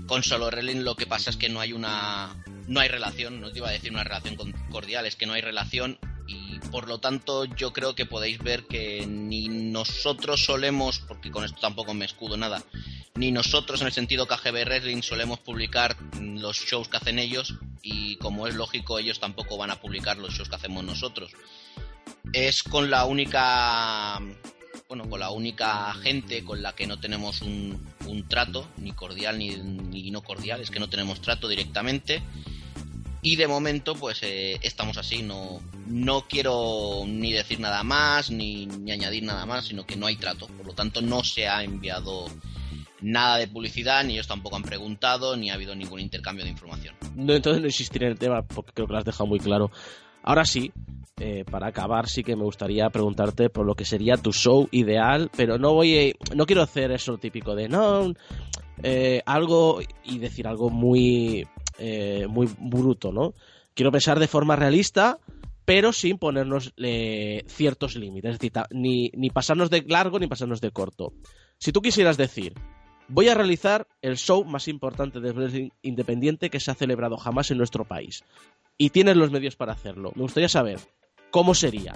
Con 0.06 0.22
solo 0.22 0.46
wrestling 0.46 0.82
lo 0.82 0.96
que 0.96 1.06
pasa 1.06 1.30
es 1.30 1.36
que 1.36 1.48
no 1.48 1.60
hay 1.60 1.72
una 1.72 2.42
no 2.66 2.80
hay 2.80 2.88
relación, 2.88 3.40
no 3.40 3.50
te 3.50 3.58
iba 3.58 3.68
a 3.68 3.72
decir 3.72 3.90
una 3.92 4.04
relación 4.04 4.36
cordial, 4.70 5.06
es 5.06 5.16
que 5.16 5.26
no 5.26 5.32
hay 5.32 5.40
relación 5.40 5.98
y 6.26 6.60
por 6.70 6.88
lo 6.88 6.98
tanto 6.98 7.44
yo 7.44 7.72
creo 7.72 7.94
que 7.94 8.06
podéis 8.06 8.38
ver 8.38 8.66
que 8.66 9.04
ni 9.06 9.48
nosotros 9.48 10.44
solemos, 10.44 11.00
porque 11.00 11.30
con 11.30 11.44
esto 11.44 11.58
tampoco 11.60 11.94
me 11.94 12.04
escudo 12.04 12.36
nada, 12.36 12.62
ni 13.14 13.32
nosotros 13.32 13.80
en 13.80 13.88
el 13.88 13.92
sentido 13.92 14.26
KGB 14.26 14.64
Wrestling 14.64 15.02
solemos 15.02 15.40
publicar 15.40 15.96
los 16.20 16.58
shows 16.58 16.88
que 16.88 16.98
hacen 16.98 17.18
ellos 17.18 17.54
y 17.82 18.16
como 18.16 18.46
es 18.46 18.54
lógico 18.54 18.98
ellos 18.98 19.18
tampoco 19.18 19.56
van 19.56 19.70
a 19.70 19.80
publicar 19.80 20.18
los 20.18 20.34
shows 20.34 20.48
que 20.48 20.56
hacemos 20.56 20.84
nosotros. 20.84 21.32
Es 22.32 22.62
con 22.62 22.90
la 22.90 23.06
única 23.06 24.20
bueno, 24.90 25.08
con 25.08 25.20
la 25.20 25.30
única 25.30 25.92
gente 25.94 26.44
con 26.44 26.62
la 26.62 26.72
que 26.72 26.88
no 26.88 26.98
tenemos 26.98 27.42
un, 27.42 27.80
trato, 28.26 28.66
ni 28.76 28.90
cordial 28.90 29.38
ni, 29.38 29.50
ni, 29.54 30.10
no 30.10 30.20
cordial, 30.20 30.60
es 30.60 30.70
que 30.72 30.80
no 30.80 30.90
tenemos 30.90 31.20
trato 31.20 31.46
directamente. 31.46 32.20
Y 33.22 33.36
de 33.36 33.46
momento, 33.46 33.94
pues 33.94 34.18
eh, 34.24 34.58
estamos 34.62 34.98
así, 34.98 35.22
no, 35.22 35.60
no 35.86 36.22
quiero 36.22 37.04
ni 37.06 37.32
decir 37.32 37.60
nada 37.60 37.84
más, 37.84 38.32
ni, 38.32 38.66
añadir 38.90 39.22
nada 39.22 39.46
más, 39.46 39.66
sino 39.66 39.86
que 39.86 39.94
no 39.94 40.06
hay 40.08 40.16
trato. 40.16 40.48
Por 40.48 40.66
lo 40.66 40.72
tanto, 40.72 41.00
no 41.00 41.22
se 41.22 41.46
ha 41.46 41.62
enviado 41.62 42.26
nada 43.00 43.36
de 43.36 43.46
publicidad, 43.46 44.02
ni 44.02 44.14
ellos 44.14 44.26
tampoco 44.26 44.56
han 44.56 44.64
preguntado, 44.64 45.36
ni 45.36 45.50
ha 45.50 45.54
habido 45.54 45.76
ningún 45.76 46.00
intercambio 46.00 46.44
de 46.44 46.50
información. 46.50 46.96
Entonces 47.16 47.62
no 47.62 47.68
existirá 47.68 48.08
el 48.08 48.18
tema, 48.18 48.42
porque 48.42 48.72
creo 48.72 48.88
que 48.88 48.92
lo 48.94 48.98
has 48.98 49.04
dejado 49.04 49.28
muy 49.28 49.38
claro. 49.38 49.70
Ahora 50.22 50.44
sí, 50.44 50.72
eh, 51.22 51.44
para 51.50 51.66
acabar 51.66 52.08
sí 52.08 52.22
que 52.24 52.34
me 52.34 52.44
gustaría 52.44 52.88
preguntarte 52.88 53.50
por 53.50 53.66
lo 53.66 53.74
que 53.74 53.84
sería 53.84 54.16
tu 54.16 54.32
show 54.32 54.68
ideal, 54.70 55.30
pero 55.36 55.58
no 55.58 55.74
voy 55.74 56.14
a, 56.18 56.34
no 56.34 56.46
quiero 56.46 56.62
hacer 56.62 56.92
eso 56.92 57.18
típico 57.18 57.54
de 57.54 57.68
no 57.68 58.14
eh, 58.82 59.20
algo 59.26 59.80
y 60.02 60.18
decir 60.18 60.48
algo 60.48 60.70
muy 60.70 61.46
eh, 61.78 62.26
muy 62.26 62.48
bruto, 62.58 63.12
¿no? 63.12 63.34
Quiero 63.74 63.92
pensar 63.92 64.18
de 64.18 64.28
forma 64.28 64.56
realista, 64.56 65.18
pero 65.66 65.92
sin 65.92 66.16
ponernos 66.16 66.72
ciertos 67.46 67.96
límites, 67.96 68.32
es 68.32 68.38
decir, 68.38 68.52
ni, 68.70 69.10
ni 69.14 69.28
pasarnos 69.28 69.68
de 69.68 69.84
largo 69.86 70.18
ni 70.18 70.26
pasarnos 70.26 70.62
de 70.62 70.70
corto. 70.70 71.12
Si 71.58 71.70
tú 71.70 71.82
quisieras 71.82 72.16
decir, 72.16 72.54
voy 73.10 73.28
a 73.28 73.34
realizar 73.34 73.86
el 74.00 74.16
show 74.16 74.44
más 74.44 74.68
importante 74.68 75.20
de 75.20 75.32
wrestling 75.32 75.70
independiente 75.82 76.48
que 76.48 76.60
se 76.60 76.70
ha 76.70 76.74
celebrado 76.74 77.16
jamás 77.16 77.50
en 77.50 77.58
nuestro 77.58 77.84
país, 77.84 78.24
y 78.80 78.88
tienes 78.88 79.14
los 79.14 79.30
medios 79.30 79.56
para 79.56 79.74
hacerlo, 79.74 80.10
me 80.14 80.22
gustaría 80.22 80.48
saber 80.48 80.80
¿cómo 81.30 81.54
sería? 81.54 81.92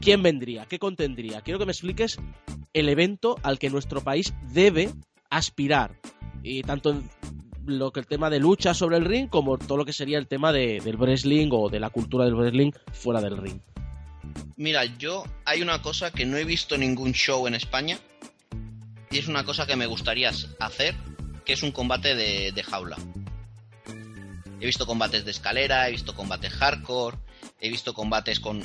¿Quién 0.00 0.22
vendría? 0.22 0.64
¿Qué 0.64 0.78
contendría? 0.78 1.42
Quiero 1.42 1.58
que 1.58 1.66
me 1.66 1.72
expliques 1.72 2.18
el 2.72 2.88
evento 2.88 3.36
al 3.42 3.58
que 3.58 3.68
nuestro 3.68 4.00
país 4.00 4.32
debe 4.50 4.90
aspirar. 5.28 6.00
Y 6.42 6.62
tanto 6.62 6.92
en 6.92 7.10
lo 7.66 7.92
que 7.92 8.00
el 8.00 8.06
tema 8.06 8.30
de 8.30 8.40
lucha 8.40 8.72
sobre 8.72 8.96
el 8.96 9.04
ring 9.04 9.28
como 9.28 9.58
todo 9.58 9.76
lo 9.76 9.84
que 9.84 9.92
sería 9.92 10.16
el 10.16 10.26
tema 10.26 10.50
del 10.50 10.96
wrestling 10.96 11.50
o 11.52 11.68
de 11.68 11.78
la 11.78 11.90
cultura 11.90 12.24
del 12.24 12.36
wrestling 12.36 12.72
fuera 12.92 13.20
del 13.20 13.36
ring. 13.36 13.60
Mira, 14.56 14.86
yo 14.96 15.24
hay 15.44 15.60
una 15.60 15.82
cosa 15.82 16.10
que 16.10 16.24
no 16.24 16.38
he 16.38 16.44
visto 16.44 16.78
ningún 16.78 17.12
show 17.12 17.46
en 17.46 17.54
España 17.54 17.98
y 19.10 19.18
es 19.18 19.28
una 19.28 19.44
cosa 19.44 19.66
que 19.66 19.76
me 19.76 19.84
gustaría 19.84 20.30
hacer, 20.58 20.94
que 21.44 21.52
es 21.52 21.62
un 21.62 21.70
combate 21.70 22.14
de, 22.14 22.50
de 22.50 22.62
jaula. 22.62 22.96
He 24.64 24.66
visto 24.66 24.86
combates 24.86 25.26
de 25.26 25.30
escalera, 25.30 25.86
he 25.86 25.90
visto 25.90 26.14
combates 26.14 26.50
hardcore, 26.54 27.18
he 27.60 27.68
visto 27.68 27.92
combates 27.92 28.40
con, 28.40 28.62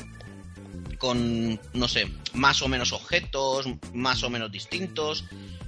con, 0.97 1.59
no 1.73 1.87
sé, 1.89 2.09
más 2.33 2.61
o 2.61 2.69
menos 2.69 2.93
objetos, 2.93 3.65
más 3.93 4.23
o 4.23 4.29
menos 4.29 4.49
distintos. 4.49 5.25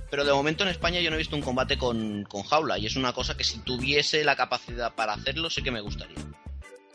Pero 0.10 0.24
de 0.24 0.32
momento 0.32 0.64
en 0.64 0.70
España 0.70 1.02
yo 1.02 1.10
no 1.10 1.18
he 1.18 1.20
visto 1.20 1.36
un 1.36 1.42
combate 1.42 1.78
con, 1.78 2.24
jaula 2.50 2.78
y 2.78 2.86
es 2.86 2.96
una 2.96 3.12
cosa 3.12 3.36
que 3.36 3.44
si 3.44 3.60
tuviese 3.60 4.24
la 4.24 4.38
capacidad 4.38 4.96
para 4.96 5.12
hacerlo 5.12 5.50
sí 5.50 5.62
que 5.64 5.72
me 5.72 5.82
gustaría. 5.82 6.16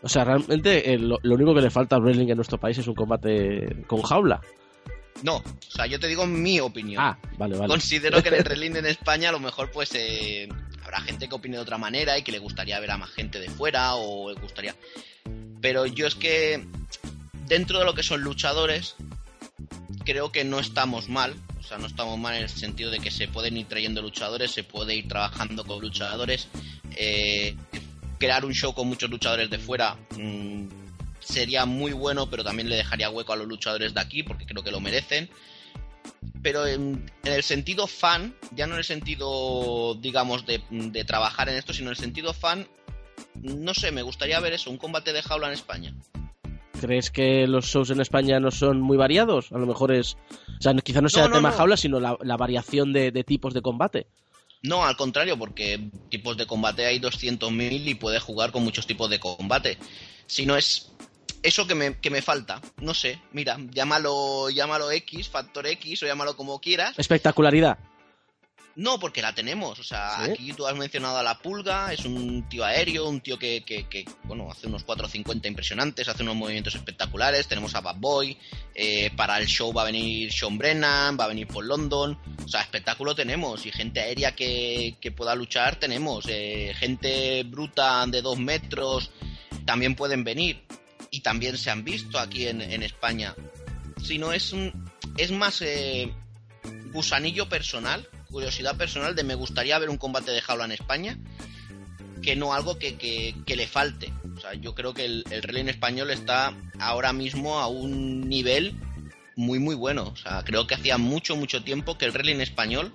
O 0.01 0.09
sea, 0.09 0.25
realmente 0.25 0.95
eh, 0.95 0.99
lo, 0.99 1.19
único 1.23 1.55
que 1.55 1.61
le 1.61 1.69
falta 1.69 1.97
al 1.97 2.03
wrestling 2.03 2.29
en 2.29 2.37
nuestro 2.37 2.59
país 2.59 2.79
es 2.79 2.87
un 2.87 2.95
combate 2.95 3.85
con 3.87 4.01
jaula. 4.01 4.41
No, 5.23 5.37
o 5.37 5.71
sea, 5.71 5.85
yo 5.85 6.01
te 6.01 6.07
digo 6.07 6.27
mi 6.27 6.59
opinión. 6.59 7.03
Ah, 7.05 7.19
vale, 7.37 7.55
vale. 7.59 7.69
Considero 7.69 8.23
que 8.23 8.31
el 8.31 8.37
wrestling 8.45 8.77
en 8.77 8.87
España 8.87 9.29
a 9.29 9.33
lo 9.33 9.41
mejor 9.41 9.71
pues 9.71 9.95
eh, 9.95 10.49
habrá 10.87 11.01
gente 11.01 11.29
que 11.29 11.35
opine 11.35 11.57
de 11.57 11.63
otra 11.63 11.79
manera 11.79 12.17
y 12.17 12.23
que 12.23 12.31
le 12.31 12.39
gustaría 12.39 12.79
ver 12.79 12.93
a 12.93 12.97
más 12.97 13.11
gente 13.11 13.41
de 13.41 13.51
fuera 13.51 13.97
o 13.97 14.31
le 14.33 14.41
gustaría... 14.41 14.75
Pero 15.61 15.85
yo 15.87 16.07
es 16.07 16.15
que 16.15 16.65
dentro 17.49 17.81
de 17.81 17.85
lo 17.85 17.95
que 17.95 18.05
son 18.05 18.21
luchadores, 18.21 18.95
creo 20.05 20.31
que 20.31 20.45
no 20.45 20.61
estamos 20.61 21.09
mal. 21.09 21.35
O 21.59 21.63
sea, 21.63 21.79
no 21.79 21.87
estamos 21.89 22.17
mal 22.19 22.37
en 22.37 22.45
el 22.45 22.49
sentido 22.49 22.91
de 22.91 23.01
que 23.01 23.11
se 23.11 23.27
pueden 23.27 23.57
ir 23.57 23.67
trayendo 23.67 24.01
luchadores, 24.01 24.53
se 24.53 24.63
puede 24.63 24.95
ir 24.95 25.09
trabajando 25.09 25.65
con 25.65 25.81
luchadores. 25.81 26.47
Eh, 26.95 27.57
crear 28.19 28.45
un 28.45 28.55
show 28.55 28.73
con 28.75 28.87
muchos 28.87 29.11
luchadores 29.11 29.51
de 29.51 29.59
fuera 29.59 29.97
mm, 30.17 30.69
sería 31.19 31.67
muy 31.67 31.93
bueno, 31.93 32.31
pero 32.31 32.45
también 32.45 32.69
le 32.69 32.77
dejaría 32.77 33.11
hueco 33.11 33.33
a 33.33 33.37
los 33.37 33.49
luchadores 33.49 33.93
de 33.93 34.01
aquí 34.01 34.23
porque 34.23 34.47
creo 34.47 34.63
que 34.63 34.71
lo 34.71 34.81
merecen. 34.81 35.29
Pero 36.43 36.67
en, 36.67 37.11
el 37.25 37.43
sentido 37.43 37.87
fan, 37.87 38.35
ya 38.53 38.67
no 38.67 38.75
en 38.75 38.79
el 38.79 38.85
sentido, 38.85 39.95
digamos, 39.95 40.47
de, 40.47 40.63
de 40.71 41.05
trabajar 41.05 41.49
en 41.49 41.57
esto, 41.57 41.73
sino 41.73 41.89
en 41.89 41.93
el 41.93 41.97
sentido 41.97 42.33
fan, 42.33 42.69
no 43.35 43.75
sé, 43.75 43.93
me 43.93 44.03
gustaría 44.03 44.41
ver 44.41 44.53
eso, 44.53 44.71
un 44.71 44.79
combate 44.79 45.13
de 45.13 45.23
jaula 45.23 45.49
en 45.49 45.55
España. 45.55 45.95
¿Crees 46.81 47.11
que 47.11 47.47
los 47.47 47.67
shows 47.67 47.91
en 47.91 48.01
España 48.01 48.39
no 48.39 48.51
son 48.51 48.81
muy 48.81 48.97
variados? 48.97 49.51
A 49.53 49.59
lo 49.59 49.67
mejor 49.67 49.93
es. 49.93 50.17
O 50.59 50.61
sea, 50.63 50.75
quizá 50.75 51.01
no 51.01 51.09
sea 51.09 51.27
el 51.27 51.33
tema 51.33 51.53
jaula, 51.53 51.77
sino 51.77 52.01
la, 52.01 52.37
variación 52.37 52.93
de, 52.93 53.25
tipos 53.25 53.55
de 53.55 53.63
combate. 53.63 54.07
No, 54.63 54.85
al 54.85 54.97
contrario, 54.97 55.39
porque 55.39 55.91
tipos 56.11 56.37
de 56.37 56.47
combate 56.47 56.87
hay 56.87 56.99
200.000 56.99 57.89
y 57.89 57.95
puedes 57.95 58.23
jugar 58.23 58.53
con 58.53 58.65
muchos 58.65 58.87
tipos 58.87 59.09
de 59.09 59.21
combate. 59.21 59.79
Si 60.27 60.45
no 60.45 60.57
es 60.57 60.93
eso 61.47 61.67
que 61.67 61.77
me, 61.77 61.99
que 61.99 62.11
me 62.11 62.23
falta, 62.23 62.61
no 62.79 62.93
sé, 62.93 63.21
mira, 63.33 63.57
llámalo, 63.71 64.51
llámalo 64.51 64.91
X, 64.91 65.29
factor 65.29 65.67
X 65.69 66.03
o 66.03 66.07
llámalo 66.07 66.37
como 66.37 66.61
quieras. 66.61 66.99
Espectacularidad. 66.99 67.79
No, 68.75 68.99
porque 68.99 69.23
la 69.23 69.35
tenemos. 69.35 69.79
O 69.79 69.83
sea, 69.83 70.23
aquí 70.23 70.53
tú 70.53 70.67
has 70.67 70.77
mencionado 70.77 71.17
a 71.17 71.23
la 71.23 71.39
pulga, 71.39 71.95
es 71.95 72.05
un 72.05 72.47
tío 72.47 72.63
aéreo, 72.63 73.09
un 73.09 73.23
tío 73.23 73.39
que, 73.39 73.63
que, 73.65 74.05
bueno, 74.25 74.51
hace 74.51 74.67
unos 74.67 74.85
4.50 74.85 75.47
impresionantes, 75.47 76.09
hace 76.09 76.23
unos 76.23 76.37
movimientos 76.37 76.75
espectaculares. 76.75 77.49
Tenemos 77.49 77.75
a 77.75 77.81
Bad 77.81 77.97
Boy, 77.97 78.37
eh, 78.75 79.11
para 79.17 79.39
el 79.39 79.47
show 79.47 79.73
va 79.73 79.83
a 79.83 79.87
venir 79.87 80.31
Sean 80.31 80.59
Brennan, 80.59 81.17
va 81.19 81.25
a 81.25 81.29
venir 81.29 81.47
por 81.47 81.65
London. 81.65 82.19
O 82.45 82.49
sea, 82.49 82.61
espectáculo 82.61 83.15
tenemos 83.15 83.65
y 83.65 83.73
gente 83.73 84.01
aérea 84.01 84.33
que, 84.33 84.97
que 85.01 85.11
pueda 85.11 85.35
luchar 85.35 85.77
tenemos. 85.77 86.27
Eh, 86.29 86.75
gente 86.77 87.45
bruta 87.45 88.05
de 88.07 88.21
dos 88.21 88.39
metros 88.39 89.11
también 89.65 89.95
pueden 89.95 90.23
venir 90.23 90.67
y 91.11 91.21
también 91.21 91.57
se 91.59 91.71
han 91.71 91.85
visto 91.85 92.19
aquí 92.19 92.47
en, 92.47 92.61
en 92.61 92.83
España. 92.83 93.35
Si 94.03 94.19
no 94.19 94.33
es 94.33 94.53
un, 94.53 94.91
es 95.17 95.31
más 95.31 95.63
eh, 95.63 96.13
gusanillo 96.93 97.49
personal 97.49 98.09
curiosidad 98.31 98.77
personal 98.77 99.15
de 99.15 99.25
me 99.25 99.35
gustaría 99.35 99.79
ver 99.79 99.89
un 99.89 99.97
combate 99.97 100.31
de 100.31 100.43
jaula 100.43 100.65
en 100.65 100.73
España 100.73 101.19
que 102.23 102.35
no 102.35 102.53
algo 102.53 102.79
que, 102.79 103.35
le 103.47 103.67
falte. 103.67 104.13
O 104.37 104.41
sea, 104.41 104.55
yo 104.55 104.75
creo 104.75 104.93
que 104.95 105.05
el, 105.05 105.25
el 105.31 105.57
en 105.57 105.69
español 105.69 106.11
está 106.11 106.55
ahora 106.81 107.13
mismo 107.13 107.61
a 107.61 107.69
un 107.69 108.29
nivel 108.29 108.75
muy 109.37 109.59
muy 109.59 109.75
bueno. 109.75 110.09
O 110.09 110.17
sea, 110.17 110.43
creo 110.45 110.67
que 110.67 110.75
hacía 110.75 110.99
mucho 110.99 111.37
mucho 111.37 111.63
tiempo 111.63 111.97
que 111.97 112.07
el 112.07 112.29
en 112.29 112.41
español 112.41 112.95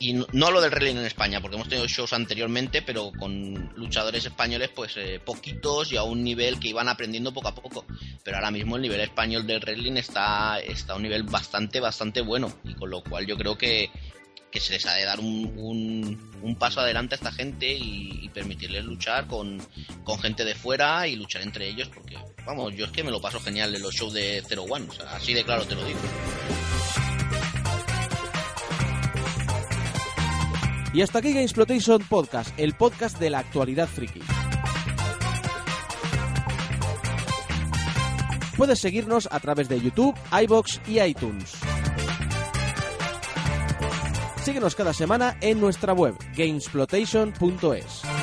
y 0.00 0.12
no, 0.12 0.50
lo 0.50 0.60
del 0.60 0.70
wrestling 0.70 0.96
en 0.96 1.06
España, 1.06 1.40
porque 1.40 1.56
hemos 1.56 1.68
tenido 1.68 1.88
shows 1.88 2.12
anteriormente, 2.12 2.82
pero 2.82 3.10
con 3.18 3.72
luchadores 3.76 4.24
españoles, 4.24 4.70
pues 4.74 4.96
eh, 4.96 5.20
poquitos 5.24 5.90
y 5.92 5.96
a 5.96 6.04
un 6.04 6.22
nivel 6.22 6.60
que 6.60 6.68
iban 6.68 6.88
aprendiendo 6.88 7.32
poco 7.32 7.48
a 7.48 7.54
poco. 7.54 7.84
Pero 8.22 8.36
ahora 8.36 8.50
mismo 8.50 8.76
el 8.76 8.82
nivel 8.82 9.00
español 9.00 9.46
del 9.46 9.60
wrestling 9.60 9.96
está, 9.96 10.60
está 10.60 10.92
a 10.92 10.96
un 10.96 11.02
nivel 11.02 11.24
bastante, 11.24 11.80
bastante 11.80 12.20
bueno. 12.20 12.52
Y 12.64 12.74
con 12.74 12.90
lo 12.90 13.02
cual 13.02 13.26
yo 13.26 13.36
creo 13.36 13.58
que, 13.58 13.90
que 14.50 14.60
se 14.60 14.72
les 14.72 14.86
ha 14.86 14.94
de 14.94 15.04
dar 15.04 15.20
un, 15.20 16.38
un, 16.42 16.56
paso 16.56 16.80
adelante 16.80 17.14
a 17.14 17.16
esta 17.16 17.32
gente 17.32 17.72
y, 17.72 18.28
permitirles 18.32 18.84
luchar 18.84 19.26
con, 19.26 19.60
con, 20.04 20.20
gente 20.20 20.44
de 20.44 20.54
fuera 20.54 21.08
y 21.08 21.16
luchar 21.16 21.42
entre 21.42 21.66
ellos, 21.66 21.88
porque, 21.88 22.16
vamos, 22.46 22.72
yo 22.76 22.84
es 22.84 22.92
que 22.92 23.02
me 23.02 23.10
lo 23.10 23.20
paso 23.20 23.40
genial 23.40 23.74
en 23.74 23.82
los 23.82 23.94
shows 23.94 24.12
de 24.12 24.44
Zero 24.46 24.62
One, 24.62 24.86
o 24.88 24.92
sea, 24.92 25.16
así 25.16 25.34
de 25.34 25.42
claro 25.42 25.64
te 25.64 25.74
lo 25.74 25.84
digo. 25.84 25.98
Y 30.92 31.02
hasta 31.02 31.18
aquí 31.18 31.32
Gamesplotation 31.32 32.02
Podcast, 32.08 32.58
el 32.58 32.74
podcast 32.74 33.18
de 33.18 33.30
la 33.30 33.40
actualidad 33.40 33.88
friki. 33.88 34.20
Puedes 38.56 38.80
seguirnos 38.80 39.28
a 39.30 39.38
través 39.38 39.68
de 39.68 39.80
YouTube, 39.80 40.16
iBox 40.42 40.80
y 40.88 41.00
iTunes. 41.00 41.52
Síguenos 44.42 44.74
cada 44.74 44.92
semana 44.92 45.36
en 45.40 45.60
nuestra 45.60 45.92
web, 45.92 46.16
gamesplotation.es. 46.36 48.17